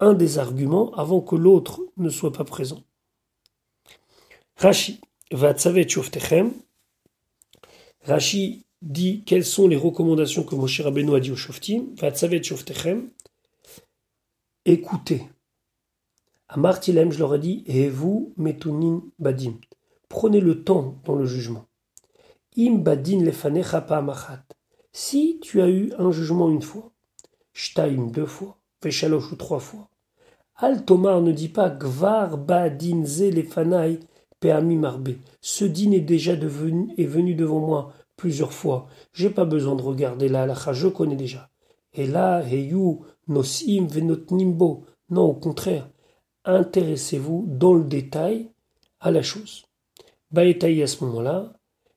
un 0.00 0.14
des 0.14 0.38
arguments 0.38 0.92
avant 0.94 1.20
que 1.20 1.36
l'autre 1.36 1.80
ne 1.96 2.08
soit 2.08 2.32
pas 2.32 2.44
présent. 2.44 2.82
Rashi, 4.56 5.00
Rashi 8.02 8.64
dit 8.82 9.24
quelles 9.24 9.44
sont 9.44 9.68
les 9.68 9.76
recommandations 9.76 10.44
que 10.44 10.54
Moshe 10.54 10.80
Rabbeinu 10.80 11.14
a 11.14 11.20
dit 11.20 11.30
au 11.30 11.36
Shoftim? 11.36 11.86
Écoutez. 14.64 15.28
À 16.48 16.56
Martilem, 16.56 17.12
je 17.12 17.18
leur 17.18 17.34
ai 17.34 17.38
dit, 17.38 17.62
et 17.66 17.88
vous, 17.88 18.32
metunin 18.36 19.02
badim. 19.18 19.54
Prenez 20.08 20.40
le 20.40 20.64
temps 20.64 20.94
dans 21.04 21.14
le 21.14 21.26
jugement. 21.26 21.66
Im 22.56 22.76
badin 22.78 23.22
lefanecha 23.22 23.80
machat. 24.00 24.44
Si 24.92 25.38
tu 25.42 25.60
as 25.60 25.68
eu 25.68 25.92
un 25.98 26.10
jugement 26.10 26.50
une 26.50 26.62
fois, 26.62 26.90
shtaim 27.52 28.10
deux 28.10 28.26
fois, 28.26 28.58
Feshalosh 28.82 29.32
ou 29.32 29.36
trois 29.36 29.60
fois, 29.60 29.90
Al 30.56 30.84
Tomar 30.84 31.20
ne 31.20 31.32
dit 31.32 31.50
pas 31.50 31.70
Gvar 31.70 32.38
badin 32.38 33.04
ze 33.04 33.30
lefanai 33.30 34.00
peami 34.40 34.76
marbe. 34.76 35.10
Ce 35.40 35.64
din 35.64 35.92
est 35.92 36.00
déjà 36.00 36.34
devenu, 36.34 36.92
est 36.96 37.04
venu 37.04 37.34
devant 37.34 37.60
moi 37.60 37.92
plusieurs 38.18 38.52
fois. 38.52 38.88
J'ai 39.14 39.30
pas 39.30 39.46
besoin 39.46 39.76
de 39.76 39.82
regarder 39.82 40.28
la 40.28 40.42
halacha, 40.42 40.74
je 40.74 40.88
connais 40.88 41.16
déjà. 41.16 41.48
Et 41.94 42.06
là, 42.06 42.42
heyu 42.46 42.98
nosim 43.28 43.86
nimbo. 44.30 44.84
Non, 45.08 45.22
au 45.22 45.34
contraire, 45.34 45.88
intéressez-vous 46.44 47.46
dans 47.48 47.72
le 47.72 47.84
détail 47.84 48.50
à 49.00 49.10
la 49.10 49.22
chose. 49.22 49.64
Baetaï 50.30 50.82
à 50.82 50.86
ce 50.86 51.02
moment-là, 51.04 51.54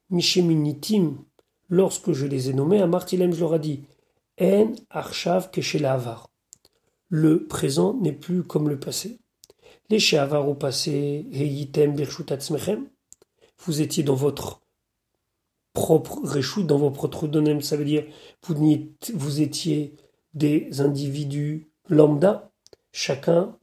Misheminitim, 0.10 1.18
lorsque 1.68 2.14
je 2.14 2.26
les 2.26 2.50
ai 2.50 2.54
nommés, 2.54 2.82
à 2.82 2.88
Martilem, 2.88 3.34
je 3.34 3.42
leur 3.42 3.56
ai 3.56 3.60
dit 3.60 3.84
En 4.40 4.72
archav 4.90 5.50
avar. 5.84 6.30
Le 7.10 7.46
présent 7.48 7.96
n'est 7.96 8.14
plus 8.14 8.44
comme 8.44 8.70
le 8.70 8.80
passé. 8.80 9.20
Les 9.90 10.00
sheavar 10.00 10.48
au 10.48 10.56
passé, 10.56 11.26
Heyitem 11.34 11.94
birshutatzmechem, 11.96 12.88
vous 13.66 13.82
étiez 13.82 14.04
dans 14.04 14.16
votre 14.16 14.61
propre 15.74 16.20
réchout, 16.24 16.64
dans 16.64 16.78
votre 16.78 16.96
propre 16.96 17.28
donem, 17.28 17.62
ça 17.62 17.78
veut 17.78 17.86
dire 17.86 18.06
vous, 18.44 18.56
vous 19.14 19.42
étiez 19.42 19.96
des 20.34 20.82
individus 20.82 21.70
lambda, 21.88 22.52
chacun 22.92 23.58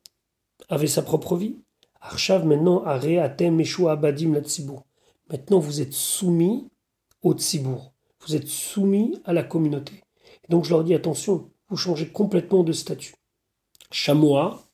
avait 0.69 0.87
sa 0.87 1.03
propre 1.03 1.37
vie. 1.37 1.57
Archav 2.01 2.47
maintenant, 2.47 2.85
Atem, 2.85 3.61
Abadim, 3.89 4.35
la 4.35 4.43
Maintenant, 5.31 5.59
vous 5.59 5.81
êtes 5.81 5.93
soumis 5.93 6.71
au 7.23 7.35
Tzibour. 7.35 7.93
Vous 8.27 8.35
êtes 8.35 8.47
soumis 8.47 9.21
à 9.25 9.33
la 9.33 9.43
communauté. 9.43 10.03
donc, 10.49 10.65
je 10.65 10.71
leur 10.71 10.85
dis 10.85 10.95
attention, 10.95 11.51
vous 11.69 11.77
changez 11.77 12.09
complètement 12.09 12.65
de 12.65 12.73
statut. 12.73 13.15
Chamois, 13.91 14.69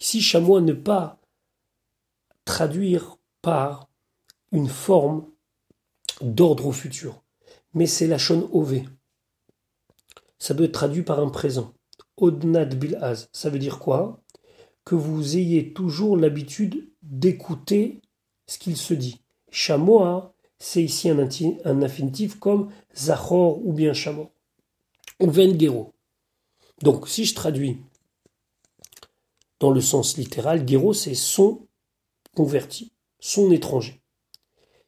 ici, 0.00 0.20
chamois 0.20 0.60
ne 0.60 0.72
pas 0.72 1.20
traduire 2.44 3.16
par 3.42 3.88
une 4.52 4.68
forme 4.68 5.29
d'ordre 6.20 6.66
au 6.66 6.72
futur, 6.72 7.22
mais 7.74 7.86
c'est 7.86 8.06
la 8.06 8.18
shon 8.18 8.48
ové. 8.52 8.84
Ça 10.38 10.54
doit 10.54 10.66
être 10.66 10.72
traduit 10.72 11.02
par 11.02 11.20
un 11.20 11.28
présent. 11.28 11.74
Odnad 12.16 12.78
bilaz, 12.78 13.28
ça 13.32 13.50
veut 13.50 13.58
dire 13.58 13.78
quoi? 13.78 14.22
Que 14.84 14.94
vous 14.94 15.36
ayez 15.36 15.72
toujours 15.72 16.16
l'habitude 16.16 16.90
d'écouter 17.02 18.00
ce 18.46 18.58
qu'il 18.58 18.76
se 18.76 18.94
dit. 18.94 19.20
Chamoa, 19.50 20.34
c'est 20.58 20.82
ici 20.82 21.08
un, 21.08 21.18
infinitif 21.82 22.38
comme 22.38 22.70
Zachor 22.94 23.64
ou 23.64 23.72
bien 23.72 23.92
Chamor. 23.92 24.30
Ou. 25.20 25.92
Donc, 26.82 27.08
si 27.08 27.24
je 27.24 27.34
traduis 27.34 27.78
dans 29.58 29.70
le 29.70 29.80
sens 29.80 30.16
littéral, 30.16 30.66
Gero, 30.66 30.94
c'est 30.94 31.14
son 31.14 31.66
converti, 32.34 32.92
son 33.20 33.50
étranger. 33.50 34.00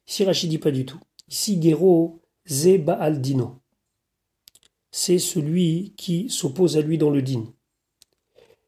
Ici, 0.07 0.25
Rachid 0.25 0.49
dit 0.49 0.57
pas 0.57 0.71
du 0.71 0.85
tout. 0.85 0.99
Ici, 1.33 1.59
Gero, 1.59 2.21
Ze 2.45 2.77
Dino. 3.17 3.63
C'est 4.91 5.17
celui 5.17 5.95
qui 5.97 6.29
s'oppose 6.29 6.77
à 6.77 6.81
lui 6.81 6.99
dans 6.99 7.09
le 7.09 7.23
din. 7.23 7.51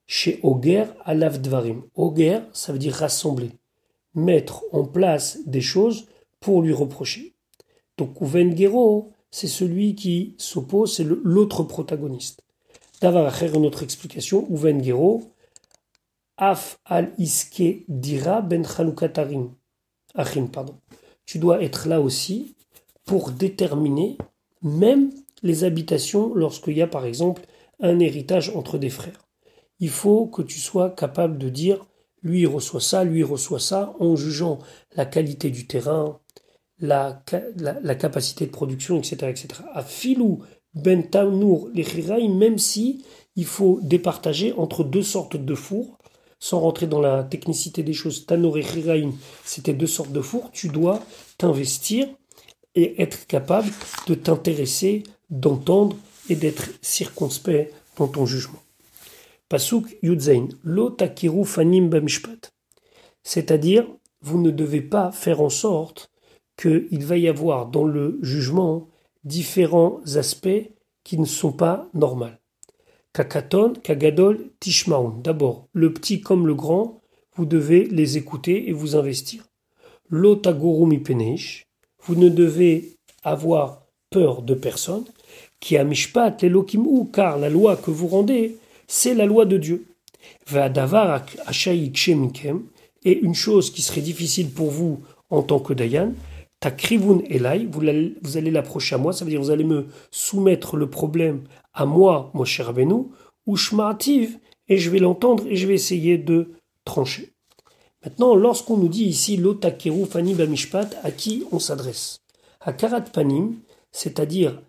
Chez 0.08 0.40
Oger, 0.42 0.86
Alav 1.04 1.40
Dvarim. 1.40 1.84
Oger, 1.94 2.40
ça 2.54 2.74
veut 2.74 2.80
dire 2.80 2.96
rassembler, 2.96 3.52
mettre 4.16 4.64
en 4.72 4.84
place 4.84 5.38
des 5.46 5.62
choses 5.62 6.08
pour 6.40 6.64
lui 6.64 6.74
reprocher. 6.74 7.36
Donc 7.98 8.20
Uven 8.20 8.58
Gero, 8.58 9.14
c'est 9.30 9.46
celui 9.46 9.94
qui 9.94 10.34
s'oppose, 10.40 10.96
c'est 10.96 11.04
l'autre 11.04 11.62
protagoniste. 11.62 12.42
Davar 13.00 13.44
une 13.44 13.68
autre 13.68 13.84
explication, 13.84 14.48
Uven 14.50 14.84
Gero, 14.84 15.36
Af 16.38 16.80
al 16.86 17.14
iske 17.20 17.86
dira 17.88 18.42
ben. 18.42 18.66
Achim, 20.16 20.48
pardon. 20.48 20.82
Tu 21.28 21.40
dois 21.40 21.62
être 21.64 21.88
là 21.88 22.02
aussi 22.02 22.55
pour 23.06 23.32
déterminer 23.32 24.18
même 24.62 25.12
les 25.44 25.64
habitations 25.64 26.34
lorsqu'il 26.34 26.78
y 26.78 26.82
a 26.82 26.88
par 26.88 27.06
exemple 27.06 27.44
un 27.80 28.00
héritage 28.00 28.52
entre 28.56 28.78
des 28.78 28.90
frères 28.90 29.26
il 29.80 29.90
faut 29.90 30.28
que 30.28 30.42
tu 30.42 30.60
sois 30.60 30.90
capable 30.90 31.38
de 31.38 31.50
dire 31.50 31.86
lui 32.24 32.46
reçoit 32.46 32.82
ça, 32.82 33.04
lui 33.04 33.24
reçoit 33.24 33.60
ça, 33.60 33.94
en 34.00 34.16
jugeant 34.16 34.58
la 34.96 35.06
qualité 35.06 35.52
du 35.52 35.68
terrain, 35.68 36.20
la, 36.80 37.22
capacité 38.00 38.48
de 38.48 38.52
production, 38.52 38.98
etc. 38.98 39.28
etc. 39.28 39.48
À 39.74 39.84
filou 39.84 40.44
ben 40.74 41.08
tamour 41.08 41.70
les 41.74 41.86
même 42.28 42.58
si 42.58 43.06
il 43.36 43.46
faut 43.46 43.80
départager 43.82 44.54
entre 44.54 44.84
deux 44.84 45.04
sortes 45.04 45.38
de 45.38 45.56
fours, 45.56 46.00
sans 46.40 46.60
rentrer 46.60 46.88
dans 46.88 47.00
la 47.00 47.24
technicité 47.24 47.84
des 47.84 47.94
choses, 47.94 48.26
tanour 48.26 48.58
et 48.58 48.66
c'était 49.46 49.74
deux 49.74 49.88
sortes 49.88 50.12
de 50.12 50.22
fours, 50.22 50.52
tu 50.52 50.68
dois 50.68 51.02
t'investir 51.38 52.08
et 52.76 53.02
être 53.02 53.26
capable 53.28 53.72
de 54.08 54.16
t'intéresser, 54.16 55.04
d'entendre 55.30 55.98
et 56.30 56.36
d'être 56.36 56.70
circonspect 56.82 57.74
dans 57.98 58.08
ton 58.08 58.26
jugement. 58.26 58.62
Pasuk 59.50 59.98
Yudzain, 60.02 60.48
lo 60.64 60.90
takiru 60.90 61.46
fanim 61.46 61.88
bamishpat. 61.88 62.52
C'est-à-dire, 63.24 63.88
vous 64.22 64.42
ne 64.42 64.52
devez 64.52 64.82
pas 64.82 65.12
faire 65.12 65.42
en 65.42 65.50
sorte 65.50 66.12
qu'il 66.58 67.06
va 67.06 67.18
y 67.18 67.28
avoir 67.28 67.68
dans 67.68 67.86
le 67.86 68.18
jugement 68.22 68.88
différents 69.24 70.00
aspects 70.16 70.72
qui 71.04 71.20
ne 71.20 71.26
sont 71.26 71.52
pas 71.52 71.88
normaux. 71.94 72.36
Kakaton, 73.14 73.74
kagadol, 73.74 74.52
tishmaun. 74.60 75.22
D'abord, 75.24 75.68
le 75.74 75.94
petit 75.94 76.22
comme 76.22 76.48
le 76.48 76.56
grand, 76.56 77.02
vous 77.36 77.46
devez 77.46 77.86
les 77.86 78.18
écouter 78.18 78.70
et 78.70 78.74
vous 78.74 78.96
investir. 78.96 79.46
Peneish, 80.12 81.65
vous 82.06 82.16
ne 82.16 82.30
devez 82.30 82.96
avoir 83.24 83.82
peur 84.10 84.42
de 84.42 84.54
personne. 84.54 85.06
Qui 85.60 85.78
mishpat 85.80 86.44
ou 86.44 87.10
car 87.12 87.38
la 87.40 87.50
loi 87.50 87.76
que 87.76 87.90
vous 87.90 88.08
rendez, 88.08 88.58
c'est 88.88 89.16
la 89.16 89.26
loi 89.26 89.46
de 89.46 89.58
Dieu. 89.58 89.86
et 93.06 93.20
une 93.20 93.36
chose 93.36 93.72
qui 93.72 93.82
serait 93.82 94.02
difficile 94.02 94.50
pour 94.52 94.70
vous 94.70 95.00
en 95.30 95.42
tant 95.42 95.60
que 95.60 95.74
Dayan, 95.74 96.14
takrivun 96.60 97.22
elai, 97.30 97.68
vous, 97.70 97.82
vous 98.22 98.38
allez 98.38 98.52
l'approcher 98.52 98.96
à 98.96 98.98
moi, 98.98 99.14
ça 99.14 99.26
veut 99.26 99.32
dire 99.32 99.42
vous 99.42 99.52
allez 99.52 99.64
me 99.64 99.88
soumettre 100.12 100.78
le 100.78 100.90
problème 100.90 101.44
à 101.74 101.86
moi, 101.86 102.32
mon 102.34 102.46
cher 102.46 102.68
Rabbeinu, 102.68 103.06
ou 103.46 103.56
shma'ativ, 103.56 104.38
et 104.68 104.78
je 104.78 104.90
vais 104.90 105.00
l'entendre 105.00 105.46
et 105.48 105.56
je 105.56 105.68
vais 105.68 105.76
essayer 105.76 106.18
de 106.18 106.52
trancher. 106.84 107.35
Maintenant, 108.06 108.36
lorsqu'on 108.36 108.78
nous 108.78 108.88
dit 108.88 109.06
ici 109.06 109.36
l'otakeru 109.36 110.06
fani 110.06 110.36
bamishpat, 110.36 110.96
à 111.04 111.12
qui 111.12 111.44
on 111.52 111.58
s'adresse? 111.58 112.22
À 112.62 112.72
karat 112.72 113.02
panim, 113.02 113.56
c'est-à-dire 113.92 114.62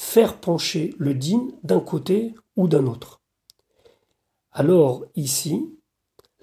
faire 0.00 0.40
pencher 0.40 0.94
le 0.98 1.14
din 1.14 1.48
d'un 1.62 1.80
côté 1.80 2.34
ou 2.56 2.66
d'un 2.66 2.86
autre. 2.86 3.20
Alors 4.50 5.04
ici, 5.14 5.68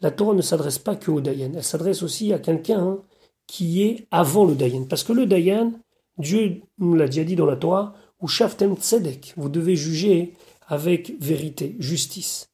la 0.01 0.11
Torah 0.11 0.35
ne 0.35 0.41
s'adresse 0.41 0.77
pas 0.77 0.95
que 0.95 1.09
au 1.09 1.21
Dayan, 1.21 1.53
elle 1.55 1.63
s'adresse 1.63 2.03
aussi 2.03 2.33
à 2.33 2.39
quelqu'un 2.39 2.99
qui 3.47 3.81
est 3.81 4.07
avant 4.11 4.45
le 4.45 4.55
Dayan. 4.55 4.85
Parce 4.85 5.03
que 5.03 5.13
le 5.13 5.25
Dayan, 5.25 5.73
Dieu 6.17 6.61
nous 6.77 6.93
l'a 6.93 7.07
déjà 7.07 7.23
dit 7.23 7.35
dans 7.35 7.45
la 7.45 7.55
Torah, 7.55 7.95
ou 8.19 8.27
Shaftem 8.27 8.75
Tzedek, 8.75 9.33
vous 9.37 9.49
devez 9.49 9.75
juger 9.75 10.33
avec 10.67 11.19
vérité, 11.19 11.75
justice. 11.79 12.50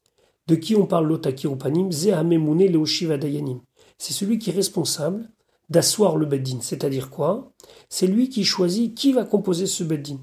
De 0.48 0.56
qui 0.56 0.76
on 0.76 0.86
parle 0.86 1.08
l'Otakirupanim 1.08 1.92
Zehamemune 1.92 2.68
Leoshiva 2.68 3.18
Dayanim. 3.18 3.60
C'est 3.98 4.14
celui 4.14 4.40
qui 4.40 4.50
est 4.50 4.54
responsable 4.54 5.30
d'asseoir 5.70 6.16
le 6.16 6.26
Beddin. 6.26 6.60
C'est-à-dire 6.62 7.10
quoi? 7.10 7.52
C'est 7.90 8.08
lui 8.08 8.30
qui 8.30 8.46
choisit 8.46 8.96
qui 8.96 9.12
va 9.12 9.26
composer 9.26 9.68
ce 9.68 9.84
Beddin. 9.84 10.20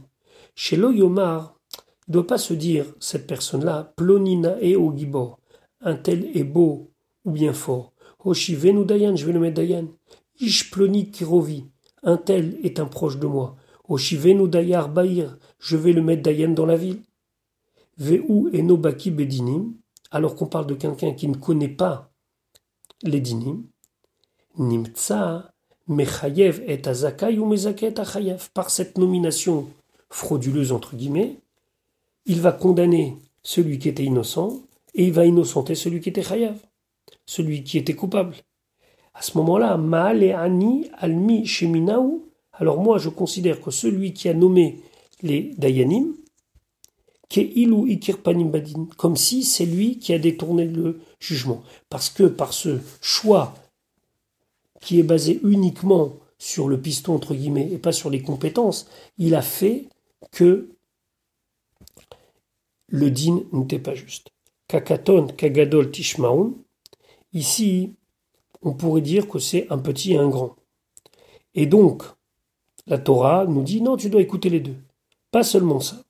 Chez 0.55 0.77
l'Oyomar, 0.77 1.59
il 2.07 2.11
ne 2.11 2.13
doit 2.15 2.27
pas 2.27 2.39
se 2.39 2.55
dire, 2.55 2.87
cette 3.01 3.27
personne-là, 3.27 3.93
Plonina 3.97 4.57
et 4.61 4.77
Ogibor, 4.77 5.39
un 5.81 5.97
tel 5.97 6.31
est 6.35 6.45
beau 6.45 6.91
ou 7.25 7.31
bien 7.31 7.53
fort. 7.53 7.93
Oshivenu 8.25 8.85
Dayan, 8.85 9.17
je 9.17 9.27
vais 9.27 9.33
le 9.33 9.41
mettre 9.41 9.57
Dayan. 9.57 9.89
Ish 10.41 10.71
Ploni 10.71 11.11
Kirovi, 11.11 11.67
un 12.03 12.17
tel 12.17 12.59
est 12.63 12.81
un 12.81 12.87
proche 12.87 13.19
de 13.19 13.27
moi. 13.27 13.57
Oshivenu 13.89 14.49
Dayar 14.49 14.89
Baïr, 14.89 15.37
je 15.59 15.77
vais 15.77 15.93
le 15.93 16.03
mettre 16.03 16.23
Dayan 16.23 16.51
dans 16.51 16.67
la 16.67 16.77
ville. 16.77 17.03
Veu 17.99 18.25
Enobaki 18.55 19.11
Bedinim, 19.11 19.75
alors 20.15 20.37
qu'on 20.37 20.47
parle 20.47 20.67
de 20.67 20.75
quelqu'un 20.75 21.13
qui 21.13 21.27
ne 21.27 21.35
connaît 21.35 21.69
pas 21.69 22.13
les 23.03 23.21
dinim. 23.21 23.65
Nimtsa 24.57 25.53
Mechayev 25.89 26.63
et 26.69 26.87
Azakai 26.87 27.37
ou 27.41 27.47
Mezaket 27.47 27.99
Achayev. 27.99 28.49
Par 28.55 28.71
cette 28.71 28.97
nomination 28.97 29.67
frauduleuse, 30.11 30.71
entre 30.71 30.95
guillemets, 30.95 31.41
il 32.27 32.41
va 32.41 32.53
condamner 32.53 33.19
celui 33.43 33.81
qui 33.81 33.89
était 33.89 34.05
innocent 34.05 34.63
et 34.95 35.05
il 35.05 35.13
va 35.13 35.27
innocenter 35.27 35.75
celui 35.75 36.01
qui 36.01 36.11
était 36.11 36.23
Chayav, 36.23 36.59
celui 37.27 37.65
qui 37.65 37.77
était 37.77 37.95
coupable. 37.95 38.37
À 39.15 39.23
ce 39.23 39.37
moment-là, 39.39 39.77
Maal 39.77 40.23
Ani 40.23 40.89
Almi 40.97 41.45
Sheminaou, 41.45 42.25
alors 42.53 42.81
moi 42.81 42.99
je 42.99 43.09
considère 43.09 43.61
que 43.61 43.73
celui 43.73 44.13
qui 44.13 44.29
a 44.29 44.35
nommé 44.35 44.81
les 45.23 45.55
Dayanim, 45.59 46.15
Panim 48.23 48.51
Badin, 48.51 48.87
comme 48.97 49.17
si 49.17 49.43
c'est 49.43 49.67
lui 49.67 49.99
qui 49.99 50.13
a 50.13 50.19
détourné 50.19 50.67
le 50.67 51.01
jugement. 51.19 51.63
Parce 51.89 52.11
que 52.11 52.25
par 52.25 52.53
ce 52.53 52.79
choix 53.01 53.55
qui 54.81 55.01
est 55.01 55.05
basé 55.05 55.41
uniquement 55.43 56.13
sur 56.39 56.69
le 56.69 56.81
piston, 56.81 57.15
entre 57.15 57.35
guillemets, 57.35 57.71
et 57.73 57.79
pas 57.79 57.93
sur 57.93 58.11
les 58.11 58.23
compétences, 58.23 58.89
il 59.19 59.35
a 59.35 59.43
fait 59.43 59.89
que 60.31 60.69
le 62.89 63.11
din 63.11 63.43
n'était 63.53 63.79
pas 63.79 63.95
juste. 63.95 64.29
Kakaton, 64.69 65.29
kagadol, 65.29 65.91
tishmaun. 65.91 66.55
Ici, 67.33 67.95
on 68.63 68.73
pourrait 68.73 69.01
dire 69.01 69.29
que 69.29 69.39
c'est 69.39 69.67
un 69.71 69.79
petit 69.79 70.13
et 70.13 70.19
un 70.19 70.29
grand. 70.29 70.57
Et 71.55 71.67
donc, 71.67 72.03
la 72.87 72.99
Torah 72.99 73.47
nous 73.47 73.63
dit 73.63 73.81
non, 73.81 73.97
tu 73.97 74.11
dois 74.11 74.21
écouter 74.21 74.51
les 74.51 74.61
deux. 74.61 74.77
Pas 75.31 75.43
seulement 75.43 75.81
ça. 75.81 76.04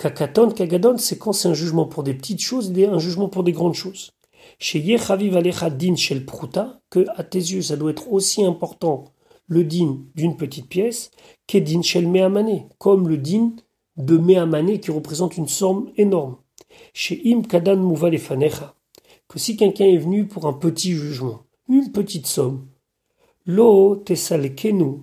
Kakaton, 0.00 0.50
kagadon, 0.52 0.96
c'est 0.96 1.18
quand 1.18 1.34
c'est 1.34 1.48
un 1.48 1.52
jugement 1.52 1.84
pour 1.84 2.02
des 2.02 2.14
petites 2.14 2.40
choses 2.40 2.72
et 2.74 2.86
un 2.86 2.98
jugement 2.98 3.28
pour 3.28 3.44
des 3.44 3.52
grandes 3.52 3.74
choses. 3.74 4.12
Chez 4.58 4.78
Yechaviv 4.78 5.36
Alecha 5.36 5.68
Din 5.68 5.94
Shel 5.94 6.24
Pruta, 6.24 6.80
que 6.88 7.04
à 7.16 7.22
tes 7.22 7.38
yeux 7.38 7.60
ça 7.60 7.76
doit 7.76 7.90
être 7.90 8.10
aussi 8.10 8.42
important 8.42 9.04
le 9.46 9.62
din 9.62 9.98
d'une 10.14 10.38
petite 10.38 10.70
pièce 10.70 11.10
qu'Edin 11.46 11.82
Shel 11.82 12.08
Mehamane, 12.08 12.66
comme 12.78 13.08
le 13.08 13.18
din 13.18 13.52
de 13.98 14.16
Mehamane 14.16 14.78
qui 14.78 14.90
représente 14.90 15.36
une 15.36 15.48
somme 15.48 15.90
énorme. 15.98 16.38
Chez 16.94 17.20
Im 17.26 17.42
Kadan 17.42 17.76
Muvalefanecha, 17.76 18.74
que 19.28 19.38
si 19.38 19.58
quelqu'un 19.58 19.84
est 19.84 19.98
venu 19.98 20.26
pour 20.26 20.46
un 20.46 20.54
petit 20.54 20.92
jugement, 20.92 21.42
une 21.68 21.92
petite 21.92 22.26
somme, 22.26 22.68
Lo 23.44 23.96
Tesalkenu, 23.96 25.02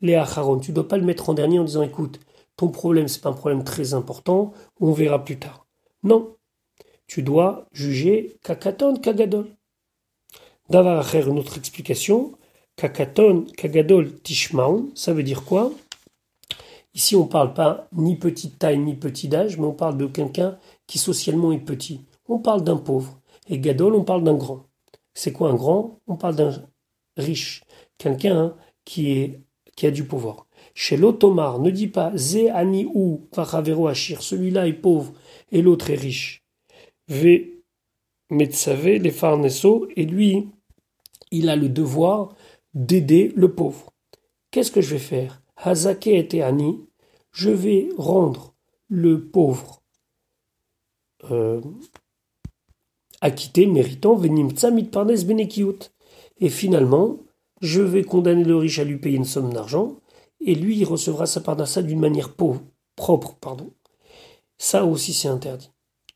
les 0.00 0.16
Acharon, 0.16 0.58
tu 0.58 0.72
dois 0.72 0.88
pas 0.88 0.98
le 0.98 1.04
mettre 1.04 1.30
en 1.30 1.34
dernier 1.34 1.60
en 1.60 1.64
disant 1.64 1.82
écoute, 1.82 2.18
ton 2.56 2.68
problème 2.68 3.08
c'est 3.08 3.20
pas 3.20 3.30
un 3.30 3.34
problème 3.34 3.64
très 3.64 3.94
important, 3.94 4.52
on 4.80 4.92
verra 4.92 5.24
plus 5.24 5.38
tard. 5.38 5.66
Non, 6.02 6.36
tu 7.06 7.22
dois 7.22 7.66
juger 7.72 8.36
Kakaton 8.42 8.96
Kagadol. 8.96 9.46
D'avoir 10.70 11.14
une 11.14 11.38
autre 11.38 11.58
explication, 11.58 12.32
Kakaton 12.76 13.44
Kagadol 13.56 14.18
Tishmaun, 14.22 14.88
ça 14.94 15.12
veut 15.12 15.22
dire 15.22 15.44
quoi? 15.44 15.72
Ici, 16.94 17.16
on 17.16 17.24
ne 17.24 17.28
parle 17.28 17.54
pas 17.54 17.88
ni 17.92 18.16
petite 18.16 18.58
taille 18.58 18.78
ni 18.78 18.94
petit 18.94 19.34
âge, 19.34 19.58
mais 19.58 19.66
on 19.66 19.72
parle 19.72 19.96
de 19.96 20.06
quelqu'un 20.06 20.58
qui 20.86 20.98
socialement 20.98 21.52
est 21.52 21.58
petit. 21.58 22.02
On 22.28 22.38
parle 22.38 22.64
d'un 22.64 22.76
pauvre. 22.76 23.18
Et 23.48 23.58
Gadol, 23.58 23.94
on 23.94 24.04
parle 24.04 24.24
d'un 24.24 24.34
grand. 24.34 24.66
C'est 25.14 25.32
quoi 25.32 25.50
un 25.50 25.54
grand? 25.54 26.00
On 26.06 26.16
parle 26.16 26.36
d'un 26.36 26.52
riche. 27.16 27.64
Quelqu'un 27.98 28.54
qui, 28.84 29.12
est, 29.12 29.40
qui 29.76 29.86
a 29.86 29.90
du 29.90 30.04
pouvoir. 30.04 30.46
Chez 30.74 30.96
l'Otomar, 30.96 31.58
ne 31.58 31.70
dit 31.70 31.88
pas 31.88 32.16
Ze 32.16 32.48
ani 32.52 32.86
ou 32.94 33.26
Varavero 33.34 33.88
Achir, 33.88 34.22
celui-là 34.22 34.66
est 34.66 34.72
pauvre 34.72 35.12
et 35.50 35.62
l'autre 35.62 35.90
est 35.90 35.96
riche. 35.96 36.42
V 37.08 37.62
Metsave, 38.30 38.96
les 38.96 39.10
Farnesso, 39.10 39.86
et 39.94 40.06
lui, 40.06 40.48
il 41.30 41.50
a 41.50 41.56
le 41.56 41.68
devoir 41.68 42.34
d'aider 42.72 43.30
le 43.36 43.52
pauvre. 43.52 43.92
Qu'est-ce 44.50 44.70
que 44.70 44.80
je 44.80 44.94
vais 44.94 44.98
faire? 44.98 45.42
Hazake 45.56 46.06
et 46.06 46.42
Ani, 46.42 46.80
je 47.30 47.50
vais 47.50 47.88
rendre 47.98 48.54
le 48.88 49.22
pauvre 49.26 49.82
euh, 51.30 51.60
acquitté, 53.20 53.66
méritant, 53.66 54.16
venim 54.16 54.48
parnes 54.90 55.24
benekiut. 55.24 55.90
Et 56.38 56.48
finalement, 56.48 57.18
je 57.60 57.80
vais 57.80 58.02
condamner 58.02 58.44
le 58.44 58.56
riche 58.56 58.78
à 58.78 58.84
lui 58.84 58.96
payer 58.96 59.16
une 59.16 59.24
somme 59.24 59.52
d'argent, 59.52 59.96
et 60.44 60.54
lui, 60.54 60.78
il 60.78 60.84
recevra 60.84 61.26
sa 61.26 61.40
part 61.40 61.56
d'une 61.56 62.00
manière 62.00 62.34
pauvre, 62.34 62.62
propre. 62.96 63.36
Pardon. 63.40 63.72
Ça 64.58 64.84
aussi, 64.84 65.12
c'est 65.12 65.28
interdit. 65.28 65.70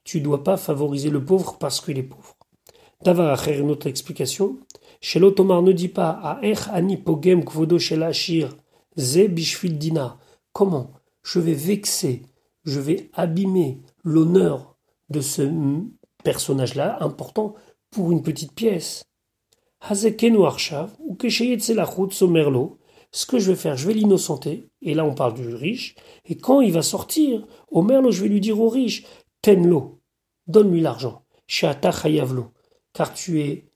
Tu 0.04 0.18
ne 0.18 0.24
dois 0.24 0.44
pas 0.44 0.56
favoriser 0.56 1.10
le 1.10 1.24
pauvre 1.24 1.58
parce 1.58 1.80
qu'il 1.80 1.98
est 1.98 2.02
pauvre. 2.02 2.36
D'avoir 3.02 3.46
une 3.48 3.70
autre 3.70 3.86
explication. 3.86 4.58
Chez 5.00 5.18
l'Ottomar 5.18 5.62
ne 5.62 5.72
dit 5.72 5.88
pas 5.88 6.10
à 6.10 6.40
ani 6.72 6.96
pogem 6.96 7.44
kvodo 7.44 7.78
shir 7.78 8.48
ze. 8.96 9.28
Comment 10.52 10.90
je 11.22 11.40
vais 11.40 11.54
vexer, 11.54 12.22
je 12.64 12.80
vais 12.80 13.10
abîmer 13.12 13.82
l'honneur 14.02 14.76
de 15.10 15.20
ce 15.20 15.42
personnage-là 16.24 17.02
important 17.02 17.54
pour 17.90 18.12
une 18.12 18.22
petite 18.22 18.52
pièce? 18.52 19.04
Hazekenu 19.80 20.44
arshav 20.44 20.96
ou 21.00 21.16
somerlo. 22.10 22.78
Ce 23.12 23.26
que 23.26 23.38
je 23.38 23.50
vais 23.50 23.56
faire, 23.56 23.76
je 23.76 23.86
vais 23.86 23.94
l'innocenter. 23.94 24.68
Et 24.82 24.94
là, 24.94 25.04
on 25.04 25.14
parle 25.14 25.34
du 25.34 25.54
riche. 25.54 25.94
Et 26.24 26.36
quand 26.36 26.60
il 26.60 26.72
va 26.72 26.82
sortir, 26.82 27.46
au 27.70 27.82
merlo, 27.82 28.10
je 28.10 28.22
vais 28.22 28.28
lui 28.28 28.40
dire 28.40 28.60
au 28.60 28.68
riche, 28.68 29.04
tenlo, 29.42 30.00
donne-lui 30.46 30.80
l'argent. 30.80 31.22
Shata 31.46 31.92
chayavlo, 31.92 32.52
car 32.92 33.14
tu 33.14 33.40
es 33.40 33.70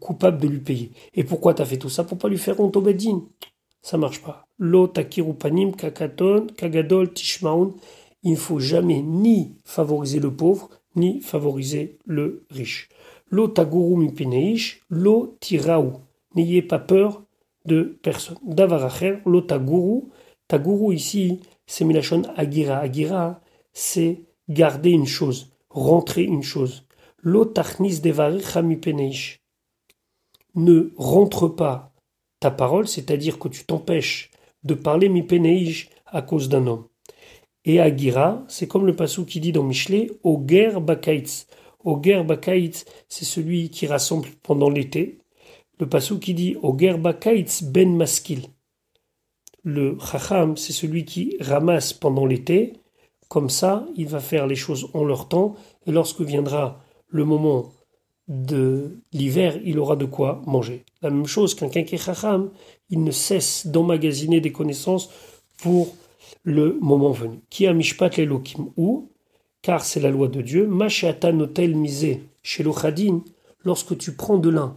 coupable 0.00 0.38
de 0.38 0.48
lui 0.48 0.58
payer. 0.58 0.90
Et 1.14 1.24
pourquoi 1.24 1.54
tu 1.54 1.62
as 1.62 1.64
fait 1.64 1.78
tout 1.78 1.88
ça? 1.88 2.04
Pour 2.04 2.18
pas 2.18 2.28
lui 2.28 2.38
faire 2.38 2.60
honte 2.60 2.76
au 2.76 2.80
bedin. 2.80 3.22
Ça 3.82 3.96
marche 3.96 4.20
pas. 4.20 4.46
Lo 4.58 4.88
takirupanim 4.88 5.72
kakaton 5.72 6.48
kagadol 6.48 7.12
tishmaun. 7.12 7.74
Il 8.22 8.32
ne 8.32 8.36
faut 8.36 8.58
jamais 8.58 9.00
ni 9.00 9.56
favoriser 9.64 10.20
le 10.20 10.34
pauvre, 10.34 10.68
ni 10.96 11.20
favoriser 11.20 11.98
le 12.04 12.44
riche. 12.50 12.90
Lo 13.30 13.48
taguru 13.48 13.96
mipineish, 13.96 14.82
lo 14.90 15.36
tiraou. 15.40 15.92
N'ayez 16.34 16.60
pas 16.60 16.78
peur 16.78 17.22
de 17.64 17.98
personne. 18.02 18.38
Davaracher, 18.42 19.18
lo 19.26 19.40
taguru. 19.40 20.02
Ici, 20.92 21.40
c'est 21.66 21.84
milachon 21.84 22.22
agira. 22.36 22.78
Agira, 22.78 23.40
c'est 23.72 24.22
garder 24.48 24.90
une 24.90 25.06
chose, 25.06 25.52
rentrer 25.68 26.24
une 26.24 26.42
chose. 26.42 26.86
L'otachnis 27.22 28.00
peneish. 28.80 29.40
Ne 30.54 30.92
rentre 30.96 31.46
pas 31.48 31.92
ta 32.40 32.50
parole, 32.50 32.88
c'est-à-dire 32.88 33.38
que 33.38 33.48
tu 33.48 33.64
t'empêches 33.64 34.30
de 34.64 34.74
parler 34.74 35.22
peneish 35.22 35.90
à 36.06 36.22
cause 36.22 36.48
d'un 36.48 36.66
homme. 36.66 36.86
Et 37.64 37.78
Agira, 37.78 38.42
c'est 38.48 38.66
comme 38.66 38.86
le 38.86 38.96
passou 38.96 39.24
qui 39.26 39.38
dit 39.38 39.52
dans 39.52 39.62
Michelet, 39.62 40.10
Oger 40.24 40.80
Bakaitz. 40.80 41.46
Oger 41.84 42.24
Bakaitz, 42.24 42.84
c'est 43.08 43.24
celui 43.24 43.70
qui 43.70 43.86
rassemble 43.86 44.28
pendant 44.42 44.70
l'été. 44.70 45.19
Le 45.80 45.88
passou 45.88 46.18
qui 46.18 46.34
dit 46.34 46.58
Oger 46.62 46.98
Bakaitz 46.98 47.62
Ben 47.62 47.96
Maskil. 47.96 48.42
Le 49.62 49.96
Chacham, 49.98 50.58
c'est 50.58 50.74
celui 50.74 51.06
qui 51.06 51.38
ramasse 51.40 51.94
pendant 51.94 52.26
l'été. 52.26 52.74
Comme 53.28 53.48
ça, 53.48 53.86
il 53.96 54.06
va 54.06 54.20
faire 54.20 54.46
les 54.46 54.56
choses 54.56 54.90
en 54.92 55.04
leur 55.04 55.28
temps. 55.28 55.54
Et 55.86 55.90
lorsque 55.90 56.20
viendra 56.20 56.84
le 57.08 57.24
moment 57.24 57.72
de 58.28 58.98
l'hiver, 59.14 59.58
il 59.64 59.78
aura 59.78 59.96
de 59.96 60.04
quoi 60.04 60.42
manger. 60.46 60.84
La 61.00 61.08
même 61.08 61.26
chose 61.26 61.54
qu'un 61.54 61.70
Kenke 61.70 61.96
Chacham, 61.96 62.50
il 62.90 63.02
ne 63.02 63.10
cesse 63.10 63.66
d'emmagasiner 63.66 64.42
des 64.42 64.52
connaissances 64.52 65.08
pour 65.62 65.96
le 66.42 66.76
moment 66.82 67.12
venu. 67.12 67.40
Qui 67.48 67.66
a 67.66 67.72
mishpat 67.72 68.18
l'elokim 68.18 68.68
ou 68.76 69.08
car 69.62 69.82
c'est 69.86 70.00
la 70.00 70.10
loi 70.10 70.28
de 70.28 70.42
Dieu, 70.42 70.66
machata 70.66 71.32
notel 71.32 71.74
misé 71.74 72.22
chez 72.42 72.62
l'ochadin, 72.62 73.22
lorsque 73.64 73.96
tu 73.96 74.14
prends 74.14 74.38
de 74.38 74.48
l'un, 74.50 74.76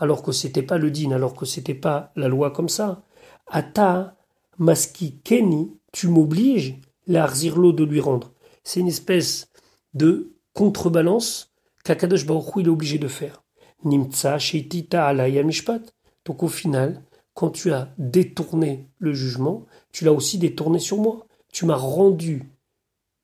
alors 0.00 0.22
que 0.22 0.32
c'était 0.32 0.62
pas 0.62 0.78
le 0.78 0.90
din, 0.90 1.12
alors 1.12 1.34
que 1.34 1.44
c'était 1.44 1.74
pas 1.74 2.10
la 2.16 2.26
loi 2.26 2.50
comme 2.50 2.70
ça, 2.70 3.02
ata 3.46 4.16
maski 4.58 5.20
keni, 5.20 5.76
tu 5.92 6.08
m'obliges, 6.08 6.80
l'arzirlo 7.06 7.72
de 7.72 7.84
lui 7.84 8.00
rendre. 8.00 8.32
C'est 8.64 8.80
une 8.80 8.88
espèce 8.88 9.48
de 9.94 10.32
contrebalance 10.54 11.52
qu'Akadosh 11.84 12.26
Baruch 12.26 12.56
est 12.64 12.68
obligé 12.68 12.98
de 12.98 13.08
faire. 13.08 13.42
Nimtsa 13.84 14.38
sheitita 14.38 15.06
alaya 15.06 15.42
mishpat. 15.42 15.94
Donc 16.24 16.42
au 16.42 16.48
final, 16.48 17.02
quand 17.34 17.50
tu 17.50 17.72
as 17.72 17.92
détourné 17.98 18.88
le 18.98 19.12
jugement, 19.12 19.66
tu 19.92 20.04
l'as 20.04 20.12
aussi 20.12 20.38
détourné 20.38 20.78
sur 20.78 20.98
moi. 20.98 21.26
Tu 21.52 21.66
m'as 21.66 21.76
rendu 21.76 22.50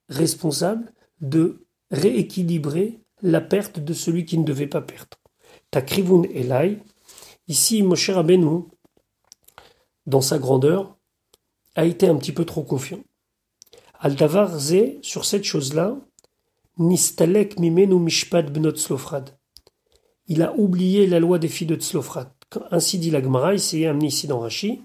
responsable 0.09 0.93
de 1.21 1.67
rééquilibrer 1.91 3.01
la 3.23 3.41
perte 3.41 3.81
de 3.81 3.93
celui 3.95 4.25
qui 4.25 4.37
ne 4.39 4.45
devait 4.45 4.67
pas 4.67 4.83
perdre. 4.83 5.19
Ta 5.71 5.83
krivun 5.83 6.23
elai, 6.35 6.79
ici 7.49 7.83
Moshe 7.83 8.11
Rabbeinu, 8.11 8.65
dans 10.07 10.21
sa 10.21 10.39
grandeur, 10.39 10.97
a 11.75 11.85
été 11.85 12.09
un 12.09 12.17
petit 12.17 12.33
peu 12.33 12.45
trop 12.45 12.63
confiant. 12.63 13.01
Aldavar 13.99 14.59
ze, 14.59 14.99
sur 15.03 15.25
cette 15.25 15.45
chose-là, 15.45 15.97
nistalek 16.79 17.59
mimenu 17.59 17.99
mishpat 17.99 18.45
bnot 18.53 18.77
slofrad. 18.77 19.37
Il 20.29 20.43
a 20.43 20.55
oublié 20.57 21.07
la 21.07 21.21
loi 21.21 21.39
des 21.39 21.49
filles 21.49 21.69
de 21.69 21.77
Tzlofrad. 21.77 22.29
Ainsi 22.71 22.99
dit 22.99 23.11
la 23.11 23.23
Gemara, 23.23 23.55
il 23.55 23.87
amené 23.87 24.09
ici 24.09 24.27
dans 24.27 24.41
Rashi, 24.41 24.83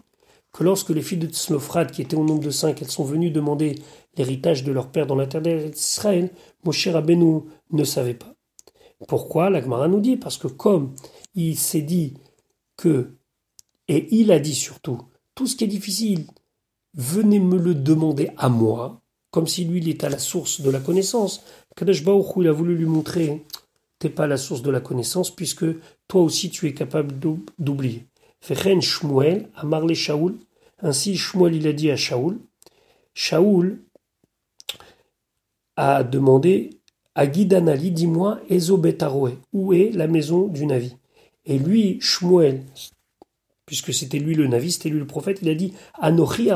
que 0.54 0.64
lorsque 0.64 0.90
les 0.90 1.02
filles 1.02 1.18
de 1.18 1.28
Tzlofrad, 1.28 1.92
qui 1.92 2.02
étaient 2.02 2.16
au 2.16 2.24
nombre 2.24 2.44
de 2.44 2.52
cinq, 2.52 2.82
elles 2.82 2.92
sont 2.92 3.04
venues 3.04 3.32
demander 3.32 3.76
l'héritage 4.18 4.64
de 4.64 4.72
leur 4.72 4.92
père 4.92 5.08
dans 5.08 5.16
la 5.16 5.26
terre 5.26 5.42
d'Israël, 5.42 6.32
Moshe 6.64 6.88
Rabbeinu 6.88 7.42
ne 7.72 7.84
savait 7.84 8.14
pas. 8.14 8.31
Pourquoi 9.08 9.50
La 9.50 9.62
Gemara 9.62 9.88
nous 9.88 10.00
dit? 10.00 10.18
Parce 10.18 10.38
que 10.38 10.48
comme 10.48 10.96
il 11.34 11.58
s'est 11.58 11.82
dit 11.82 12.16
que, 12.78 13.16
et 13.88 14.08
il 14.16 14.32
a 14.32 14.40
dit 14.40 14.56
surtout, 14.56 15.02
tout 15.36 15.48
ce 15.48 15.56
qui 15.56 15.64
est 15.64 15.68
difficile, 15.68 16.26
venez 16.94 17.40
me 17.40 17.58
le 17.58 17.74
demander 17.74 18.32
à 18.38 18.50
moi, 18.50 19.02
comme 19.32 19.48
si 19.48 19.66
lui 19.66 19.80
il 19.80 19.90
était 19.90 20.08
à 20.08 20.10
la 20.10 20.20
source 20.20 20.62
de 20.62 20.70
la 20.70 20.80
connaissance. 20.80 21.44
Kadesh 21.76 22.04
Baruch 22.04 22.34
il 22.38 22.48
a 22.48 22.52
voulu 22.52 22.76
lui 22.76 22.86
montrer 22.86 23.46
t'es 24.02 24.10
pas 24.10 24.26
la 24.26 24.38
source 24.38 24.64
de 24.64 24.72
la 24.72 24.82
connaissance, 24.82 25.34
puisque 25.34 25.66
toi 26.08 26.22
aussi 26.22 26.50
tu 26.50 26.68
es 26.68 26.74
capable 26.74 27.20
d'oublier. 27.60 28.08
Fechen 28.42 28.82
Shmuel, 28.82 29.48
a 29.54 29.64
marlé 29.64 29.94
Shaoul. 29.94 30.40
Ainsi, 30.80 31.16
Shmuel, 31.16 31.54
il 31.54 31.68
a 31.68 31.74
dit 31.74 31.92
à 31.92 31.96
Shaoul. 31.96 32.40
Shaoul 33.14 33.84
a 35.76 36.04
demandé 36.04 36.81
à 37.16 37.28
dis-moi, 37.28 38.40
Ezo 38.50 38.82
où 39.54 39.74
est 39.74 39.92
la 39.92 40.08
maison 40.08 40.48
du 40.48 40.66
Navi? 40.66 40.96
Et 41.46 41.58
lui, 41.58 42.00
Shmuel, 42.00 42.64
puisque 43.66 43.94
c'était 43.94 44.20
lui 44.20 44.36
le 44.36 44.48
Navi, 44.48 44.72
c'était 44.72 44.90
lui 44.90 45.00
le 45.00 45.08
prophète, 45.08 45.40
il 45.42 45.50
a 45.50 45.56
dit 45.56 45.74
Anochi 46.00 46.50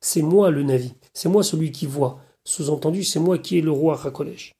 c'est 0.00 0.22
moi 0.22 0.50
le 0.50 0.62
Navi, 0.62 0.94
c'est 1.12 1.28
moi 1.28 1.42
celui 1.42 1.72
qui 1.72 1.86
voit. 1.86 2.20
Sous-entendu, 2.44 3.04
c'est 3.04 3.20
moi 3.20 3.38
qui 3.38 3.58
est 3.58 3.62
le 3.62 3.70
roi 3.70 4.00
Hakodesh. 4.04 4.52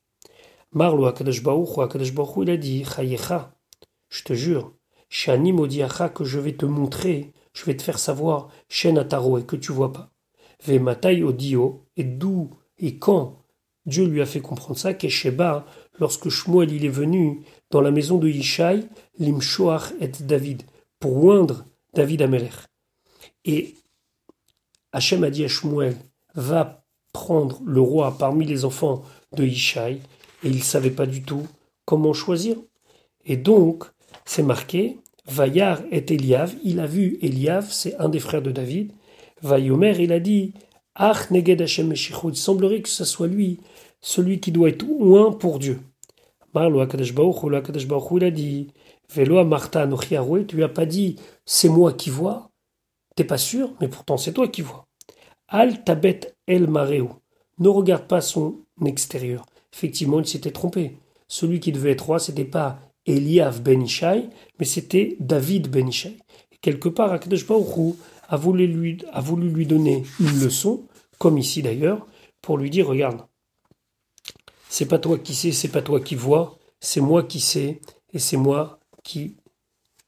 Marlo 0.73 1.07
Akadosh 1.07 1.42
il 1.42 2.51
a 2.51 2.57
dit 2.57 2.85
Chayecha, 2.85 3.55
je 4.09 4.23
te 4.23 4.33
jure, 4.33 4.73
Shani 5.09 5.53
Modiacha, 5.53 6.09
que 6.09 6.25
je 6.25 6.38
vais 6.38 6.55
te 6.55 6.64
montrer, 6.64 7.33
je 7.53 7.64
vais 7.64 7.77
te 7.77 7.83
faire 7.83 7.99
savoir, 7.99 8.49
Shen 8.68 8.97
et 8.97 9.45
que 9.45 9.57
tu 9.57 9.73
vois 9.73 9.92
pas. 9.92 10.11
Vematai 10.64 11.23
Odio, 11.23 11.85
et 11.97 12.05
d'où 12.05 12.51
et 12.79 12.99
quand 12.99 13.41
Dieu 13.87 14.07
lui 14.07 14.23
a 14.23 14.27
fait 14.27 14.40
comprendre 14.40 14.79
ça, 14.79 14.95
qu'Esheba, 14.95 15.66
lorsque 15.99 16.29
Shmuel 16.29 16.73
il 16.73 16.85
est 16.85 16.88
venu 16.88 17.42
dans 17.71 17.81
la 17.81 17.90
maison 17.90 18.18
de 18.18 18.29
Yishai, 18.29 18.85
Limshoach 19.18 19.92
et 20.01 20.09
David, 20.21 20.62
pour 21.01 21.25
oindre 21.25 21.64
David 21.95 22.23
Amelech. 22.23 22.53
Et 23.45 23.75
Hachem 24.92 25.25
a 25.25 25.31
dit 25.31 25.45
à 25.45 25.49
Shmuel, 25.49 25.97
va 26.35 26.85
prendre 27.12 27.61
le 27.64 27.81
roi 27.81 28.16
parmi 28.16 28.47
les 28.47 28.64
enfants 28.64 29.03
de 29.33 29.45
Yishai, 29.45 30.01
et 30.45 30.49
il 30.49 30.57
ne 30.57 30.62
savait 30.62 30.90
pas 30.90 31.07
du 31.07 31.23
tout 31.23 31.47
comment 31.85 32.12
choisir. 32.12 32.57
Et 33.25 33.37
donc, 33.37 33.85
c'est 34.25 34.42
marqué, 34.42 34.99
Vayar 35.27 35.83
est 35.90 36.11
Eliav, 36.11 36.55
il 36.64 36.81
a 36.81 36.87
vu 36.87 37.18
Eliav, 37.23 37.71
c'est 37.71 37.97
un 37.97 38.09
des 38.09 38.18
frères 38.18 38.42
de 38.42 38.51
David. 38.51 38.92
Vayomer, 39.42 39.97
il 40.01 40.12
a 40.12 40.21
dit, 40.21 40.53
Ach 40.94 41.28
il 41.31 42.37
semblerait 42.37 42.83
que 42.83 42.88
ce 42.88 43.05
soit 43.05 43.26
lui, 43.26 43.61
celui 44.00 44.40
qui 44.40 44.52
doit 44.52 44.68
être 44.68 44.85
loin 44.85 45.33
pour 45.33 45.59
Dieu. 45.59 45.81
Il 46.55 48.24
a 48.24 48.31
dit, 48.31 48.68
Velo 49.14 49.44
Martha 49.44 49.88
tu 50.48 50.57
lui 50.57 50.64
as 50.64 50.68
pas 50.68 50.87
dit, 50.87 51.16
c'est 51.46 51.68
moi 51.68 51.92
qui 51.92 52.11
vois. 52.11 52.50
T'es 53.16 53.24
pas 53.24 53.38
sûr, 53.38 53.70
mais 53.81 53.88
pourtant 53.88 54.16
c'est 54.16 54.33
toi 54.33 54.48
qui 54.48 54.62
vois. 54.62 54.87
Al 55.48 55.85
tabet 55.85 56.35
el 56.46 56.66
mareo. 56.66 57.11
Ne 57.59 57.68
regarde 57.68 58.07
pas 58.07 58.20
son 58.20 58.57
extérieur. 58.85 59.44
Effectivement, 59.72 60.20
il 60.20 60.26
s'était 60.26 60.50
trompé. 60.50 60.96
Celui 61.28 61.61
qui 61.61 61.72
devait 61.72 61.92
être 61.92 62.07
roi, 62.07 62.18
c'était 62.18 62.44
pas 62.44 62.78
Eliav 63.07 63.62
ben 63.62 63.83
Ishai, 63.83 64.28
mais 64.59 64.64
c'était 64.64 65.16
David 65.20 65.68
ben 65.68 65.88
Ishai. 65.88 66.16
Quelque 66.61 66.88
part, 66.88 67.12
Akadosh 67.12 67.46
Baruch 67.46 67.96
a 68.33 68.37
voulu, 68.37 68.66
lui, 68.66 68.99
a 69.12 69.21
voulu 69.21 69.66
donner 69.66 70.05
une 70.18 70.40
leçon, 70.40 70.88
comme 71.18 71.37
ici 71.37 71.61
d'ailleurs, 71.62 72.07
pour 72.40 72.57
lui 72.57 72.71
dire, 72.71 72.87
regarde, 72.88 73.21
c'est 74.71 74.87
pas 74.87 74.99
toi 74.99 75.18
qui 75.18 75.35
sais, 75.35 75.53
c'est 75.53 75.68
pas 75.68 75.83
toi 75.83 76.01
qui 76.01 76.14
vois, 76.14 76.59
c'est 76.81 77.03
moi 77.03 77.25
qui 77.25 77.40
sais, 77.40 77.83
et 78.14 78.18
c'est 78.18 78.38
moi 78.38 78.81
qui 79.05 79.37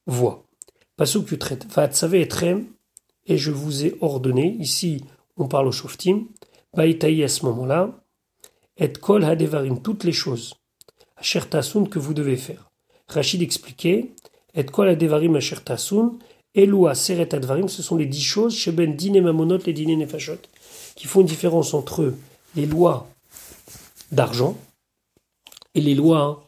vois. 0.07 0.47
Pasuk 0.97 1.31
Yutret, 1.33 1.59
Vatsavé 1.69 2.23
etrem, 2.23 2.65
et 3.27 3.37
je 3.37 3.51
vous 3.51 3.85
ai 3.85 3.95
ordonné, 4.01 4.57
ici 4.59 5.05
on 5.37 5.47
parle 5.47 5.67
au 5.67 5.73
Shoftim, 5.73 6.29
Baïtaï 6.75 7.23
à 7.25 7.29
ce 7.29 7.45
moment-là, 7.45 7.91
et 8.79 8.91
kol 8.91 9.23
hadevarim, 9.23 9.83
toutes 9.83 10.05
les 10.05 10.13
choses, 10.13 10.55
asher 11.19 11.41
que 11.91 11.99
vous 11.99 12.15
devez 12.15 12.39
faire. 12.39 12.71
Rachid 13.07 13.43
expliquait, 13.43 14.15
et 14.55 14.65
kol 14.65 14.89
hadevarim 14.89 15.37
asher 15.37 15.61
tasun, 15.63 16.19
Eloua 16.55 16.95
seret 16.95 17.35
advarim, 17.35 17.69
ce 17.69 17.83
sont 17.83 17.97
les 17.97 18.07
dix 18.07 18.23
choses, 18.23 18.55
chez 18.55 18.71
ben 18.71 18.95
dine 18.95 19.21
mamonot, 19.21 19.59
les 19.67 19.73
dîners 19.73 19.97
nefashot, 19.97 20.39
qui 20.95 21.07
font 21.07 21.21
une 21.21 21.27
différence 21.27 21.75
entre 21.75 22.15
les 22.55 22.67
lois 22.67 23.09
d'argent 24.13 24.57
et 25.75 25.81
les 25.81 25.95
lois 25.95 26.47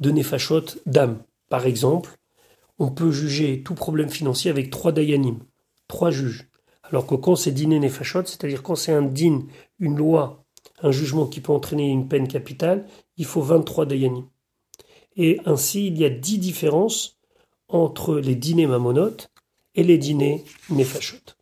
de 0.00 0.10
nefashot 0.10 0.64
d'âme. 0.86 1.22
Par 1.48 1.66
exemple, 1.66 2.10
on 2.78 2.90
peut 2.90 3.12
juger 3.12 3.62
tout 3.62 3.74
problème 3.74 4.10
financier 4.10 4.50
avec 4.50 4.70
trois 4.70 4.90
dayanim, 4.90 5.38
trois 5.86 6.10
juges. 6.10 6.48
Alors 6.82 7.06
que 7.06 7.14
quand 7.14 7.36
c'est 7.36 7.52
dîner 7.52 7.78
nefashot, 7.78 8.24
c'est-à-dire 8.26 8.62
quand 8.62 8.74
c'est 8.74 8.92
un 8.92 9.02
din, 9.02 9.42
une 9.78 9.96
loi 9.96 10.44
un 10.82 10.90
jugement 10.90 11.26
qui 11.26 11.40
peut 11.40 11.52
entraîner 11.52 11.88
une 11.88 12.08
peine 12.08 12.28
capitale, 12.28 12.86
il 13.16 13.24
faut 13.24 13.42
23 13.42 13.86
dayanim. 13.86 14.26
Et 15.16 15.40
ainsi, 15.44 15.86
il 15.86 15.98
y 15.98 16.04
a 16.04 16.10
10 16.10 16.38
différences 16.38 17.18
entre 17.68 18.16
les 18.16 18.34
dîners 18.34 18.66
mamonotes 18.66 19.30
et 19.74 19.82
les 19.82 19.98
dîners 19.98 20.44
nefashot. 20.70 21.34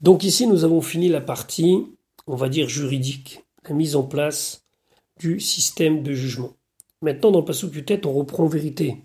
Donc 0.00 0.22
ici, 0.24 0.46
nous 0.46 0.64
avons 0.64 0.80
fini 0.80 1.08
la 1.08 1.20
partie, 1.20 1.86
on 2.26 2.36
va 2.36 2.48
dire, 2.48 2.68
juridique, 2.68 3.40
la 3.68 3.74
mise 3.74 3.96
en 3.96 4.04
place 4.04 4.64
du 5.18 5.40
système 5.40 6.02
de 6.02 6.12
jugement. 6.12 6.52
Maintenant, 7.02 7.32
dans 7.32 7.40
le 7.40 7.44
Pasuk 7.44 7.84
tête, 7.84 8.06
on 8.06 8.12
reprend 8.12 8.44
en 8.44 8.48
vérité 8.48 8.96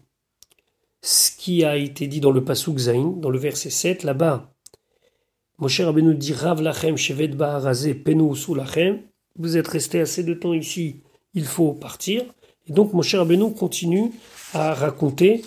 ce 1.03 1.31
qui 1.35 1.65
a 1.65 1.75
été 1.75 2.07
dit 2.07 2.21
dans 2.21 2.31
le 2.31 2.43
Pasuk 2.43 2.77
Zain, 2.77 3.13
dans 3.17 3.29
le 3.29 3.37
verset 3.37 3.69
7, 3.69 4.03
là-bas, 4.03 4.53
Moshe 5.59 5.81
Rabbeinu 5.81 6.15
dit 6.15 6.33
Rav 6.33 6.61
lachem 6.61 6.97
shevet 6.97 7.27
ba'arazé 7.27 7.93
penu 7.93 8.33
lachem. 8.55 9.01
Vous 9.37 9.57
êtes 9.57 9.67
resté 9.67 9.99
assez 9.99 10.23
de 10.23 10.33
temps 10.33 10.53
ici, 10.53 11.01
il 11.33 11.45
faut 11.45 11.73
partir. 11.73 12.23
Et 12.67 12.73
donc 12.73 12.93
Moshe 12.93 13.15
Rabbeinu 13.15 13.53
continue 13.53 14.11
à 14.53 14.73
raconter 14.73 15.43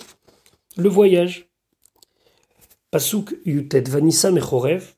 le 0.75 0.89
voyage. 0.89 1.49
Pasuk 2.91 3.35
Yutet 3.45 3.81
Vanissa 3.81 4.31
Mechorev. 4.31 4.93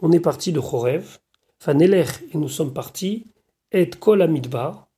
On 0.00 0.12
est 0.12 0.20
parti 0.20 0.52
de 0.52 0.60
Chorev. 0.60 1.18
Vaneler 1.64 2.06
et 2.32 2.38
nous 2.38 2.48
sommes 2.48 2.72
partis. 2.72 3.26
Et 3.72 3.90
Kol 3.90 4.22
Amidbar. 4.22 4.88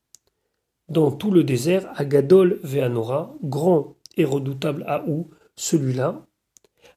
Dans 0.88 1.10
tout 1.10 1.30
le 1.30 1.42
désert, 1.42 1.90
à 1.96 2.04
Gadol 2.04 2.60
Veanora, 2.62 3.34
grand 3.42 3.96
et 4.16 4.24
redoutable 4.24 4.84
à 4.86 5.04
où 5.06 5.30
celui-là. 5.56 6.26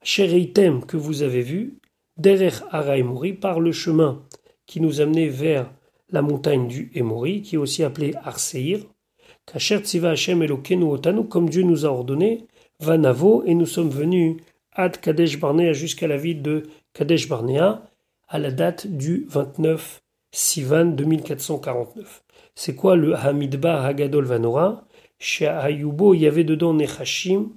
Shereitem 0.04 0.86
que 0.86 0.98
vous 0.98 1.24
avez 1.24 1.42
vu. 1.42 1.80
Derer 2.18 2.52
Ara 2.72 2.96
par 3.42 3.60
le 3.60 3.72
chemin 3.72 4.24
qui 4.66 4.80
nous 4.80 5.02
amenait 5.02 5.28
vers 5.28 5.72
la 6.10 6.22
montagne 6.22 6.68
du 6.68 6.92
Emori, 6.94 7.42
qui 7.42 7.56
est 7.56 7.58
aussi 7.58 7.84
appelée 7.84 8.14
Arseir. 8.24 8.80
Hashem 9.54 10.42
Elokenu 10.42 10.86
Otanu, 10.86 11.26
comme 11.28 11.50
Dieu 11.50 11.64
nous 11.64 11.86
a 11.86 11.90
ordonné, 11.90 12.46
Vanavo, 12.80 13.44
et 13.46 13.54
nous 13.54 13.66
sommes 13.66 13.90
venus 13.90 14.38
ad 14.74 15.00
Kadesh 15.00 15.40
Barnea 15.40 15.74
jusqu'à 15.74 16.08
la 16.08 16.18
ville 16.18 16.42
de 16.42 16.64
Kadesh 16.94 17.30
Barnea, 17.30 17.84
à 18.28 18.40
la 18.40 18.52
date 18.52 18.88
du 18.88 19.26
29 19.30 20.02
Sivan 20.32 20.86
2449. 20.86 22.24
C'est 22.56 22.76
quoi 22.76 22.96
le 22.96 23.16
Hamidba 23.16 23.84
Hagadol 23.84 24.26
Vanora? 24.26 24.86
Chez 25.20 25.48
Ayubo, 25.48 26.14
il 26.14 26.22
y 26.22 26.28
avait 26.28 26.44
dedans 26.44 26.74
Nechashim, 26.74 27.52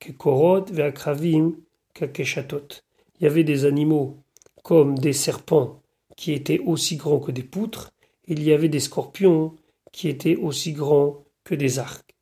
Kekorot, 0.00 0.64
Veakravim, 0.72 1.52
Kakeshatot. 1.94 2.82
Il 3.20 3.24
y 3.24 3.26
avait 3.26 3.44
des 3.44 3.64
animaux 3.64 4.16
comme 4.62 4.98
des 4.98 5.12
serpents 5.12 5.80
qui 6.16 6.32
étaient 6.32 6.58
aussi 6.58 6.96
grands 6.96 7.20
que 7.20 7.32
des 7.32 7.42
poutres, 7.42 7.92
il 8.26 8.42
y 8.42 8.52
avait 8.52 8.68
des 8.68 8.80
scorpions 8.80 9.54
qui 9.92 10.08
étaient 10.08 10.36
aussi 10.36 10.72
grands 10.72 11.24
que 11.44 11.54
des 11.54 11.78
arcs. 11.78 12.16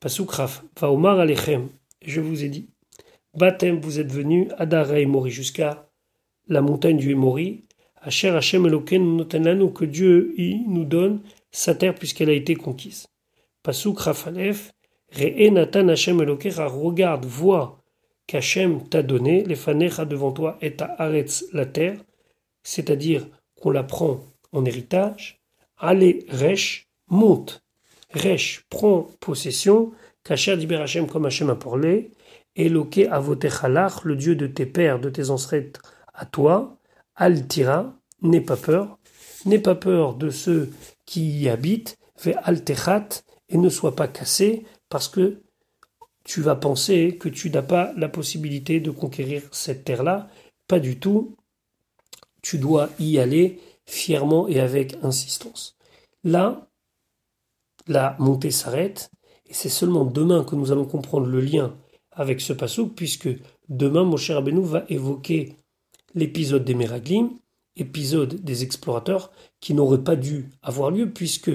Pasukraf, 0.00 0.64
Vaomar 0.80 1.20
Alechem, 1.20 1.68
je 2.04 2.20
vous 2.20 2.44
ai 2.44 2.48
dit, 2.48 2.70
Batem, 3.34 3.80
vous 3.80 3.98
êtes 3.98 4.12
venus, 4.12 4.48
Adara 4.56 5.00
et 5.00 5.06
Mori, 5.06 5.30
jusqu'à 5.30 5.90
la 6.46 6.60
montagne 6.60 6.96
du 6.96 7.10
Emori, 7.10 7.64
Asher 7.96 8.30
Hashem 8.30 8.66
Eloken 8.66 9.16
Notananu, 9.16 9.72
que 9.72 9.84
Dieu 9.84 10.34
y 10.38 10.60
nous 10.66 10.84
donne 10.84 11.20
sa 11.50 11.74
terre 11.74 11.94
puisqu'elle 11.94 12.30
a 12.30 12.34
été 12.34 12.54
conquise. 12.54 13.08
Pasukraf 13.62 14.28
Alef, 14.28 14.72
Re'e 15.12 15.50
Natan 15.50 15.88
Hashem 15.88 16.20
Elokera, 16.20 16.66
regarde, 16.68 17.24
vois 17.24 17.82
qu'Hachem 18.26 18.88
t'a 18.88 19.02
donné, 19.02 19.42
les 19.44 19.56
fanecha 19.56 20.04
devant 20.04 20.32
toi 20.32 20.58
et 20.60 20.76
ta 20.76 20.94
aretz 20.98 21.46
la 21.52 21.66
terre, 21.66 21.98
c'est-à-dire 22.62 23.26
qu'on 23.56 23.70
la 23.70 23.82
prend 23.82 24.20
en 24.52 24.64
héritage, 24.64 25.37
allez, 25.78 26.26
Resh, 26.28 26.88
monte. 27.08 27.62
Resh 28.10 28.64
prend 28.70 29.08
possession, 29.20 29.92
Kacher 30.24 30.56
d'Iber 30.56 30.76
Hashem 30.76 31.06
comme 31.06 31.26
Hashem 31.26 31.50
a 31.50 31.54
parlé, 31.54 32.12
Eloke 32.56 33.06
avotechalach, 33.10 34.04
le 34.04 34.16
Dieu 34.16 34.34
de 34.34 34.46
tes 34.46 34.66
pères, 34.66 35.00
de 35.00 35.10
tes 35.10 35.30
ancêtres, 35.30 35.82
à 36.14 36.26
toi, 36.26 36.78
Altira, 37.14 37.94
n'aie 38.22 38.40
pas 38.40 38.56
peur, 38.56 38.98
n'aie 39.44 39.58
pas 39.58 39.74
peur 39.74 40.14
de 40.14 40.30
ceux 40.30 40.70
qui 41.06 41.40
y 41.40 41.48
habitent, 41.48 41.98
fais 42.16 42.34
altechat, 42.42 43.08
et 43.48 43.56
ne 43.56 43.68
sois 43.68 43.96
pas 43.96 44.08
cassé, 44.08 44.64
parce 44.88 45.08
que 45.08 45.42
tu 46.24 46.42
vas 46.42 46.56
penser 46.56 47.16
que 47.18 47.28
tu 47.28 47.50
n'as 47.50 47.62
pas 47.62 47.92
la 47.96 48.08
possibilité 48.08 48.80
de 48.80 48.90
conquérir 48.90 49.42
cette 49.52 49.84
terre-là. 49.84 50.28
Pas 50.66 50.80
du 50.80 50.98
tout 50.98 51.36
tu 52.42 52.58
dois 52.58 52.90
y 52.98 53.18
aller 53.18 53.60
fièrement 53.88 54.46
et 54.48 54.60
avec 54.60 54.96
insistance. 55.02 55.76
Là, 56.22 56.68
la 57.86 58.16
montée 58.18 58.50
s'arrête, 58.50 59.10
et 59.46 59.54
c'est 59.54 59.70
seulement 59.70 60.04
demain 60.04 60.44
que 60.44 60.54
nous 60.54 60.70
allons 60.70 60.84
comprendre 60.84 61.26
le 61.26 61.40
lien 61.40 61.74
avec 62.12 62.40
ce 62.40 62.52
passage, 62.52 62.88
puisque 62.94 63.30
demain, 63.68 64.04
mon 64.04 64.18
cher 64.18 64.36
Abenou 64.36 64.62
va 64.62 64.84
évoquer 64.88 65.56
l'épisode 66.14 66.64
des 66.64 66.74
Meraglim, 66.74 67.30
épisode 67.76 68.34
des 68.34 68.62
explorateurs, 68.62 69.32
qui 69.60 69.72
n'aurait 69.72 70.04
pas 70.04 70.16
dû 70.16 70.50
avoir 70.62 70.90
lieu, 70.90 71.10
puisque 71.10 71.50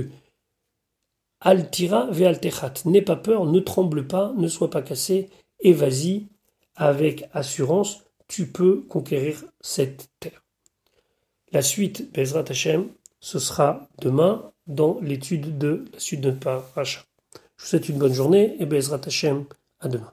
Altira 1.39 2.09
ve 2.09 2.23
altechat, 2.23 2.73
n'aie 2.85 3.01
pas 3.01 3.17
peur, 3.17 3.45
ne 3.45 3.59
tremble 3.59 4.07
pas, 4.07 4.33
ne 4.35 4.47
sois 4.47 4.69
pas 4.69 4.81
cassé, 4.81 5.29
et 5.59 5.73
vas-y, 5.73 6.27
avec 6.75 7.29
assurance, 7.33 8.03
tu 8.27 8.47
peux 8.47 8.81
conquérir 8.89 9.43
cette 9.61 10.09
terre. 10.19 10.42
La 11.53 11.61
suite, 11.61 12.11
Bezrat 12.15 12.45
Hashem, 12.49 12.87
ce 13.19 13.37
sera 13.37 13.87
demain 14.01 14.51
dans 14.65 14.99
l'étude 15.01 15.59
de 15.59 15.85
la 15.93 15.99
suite 15.99 16.21
de 16.21 16.31
Paracha. 16.31 17.01
Je 17.35 17.63
vous 17.63 17.69
souhaite 17.69 17.89
une 17.89 17.99
bonne 17.99 18.13
journée 18.13 18.55
et 18.59 18.65
Bezrat 18.65 19.01
Hashem, 19.05 19.45
à 19.79 19.87
demain. 19.87 20.11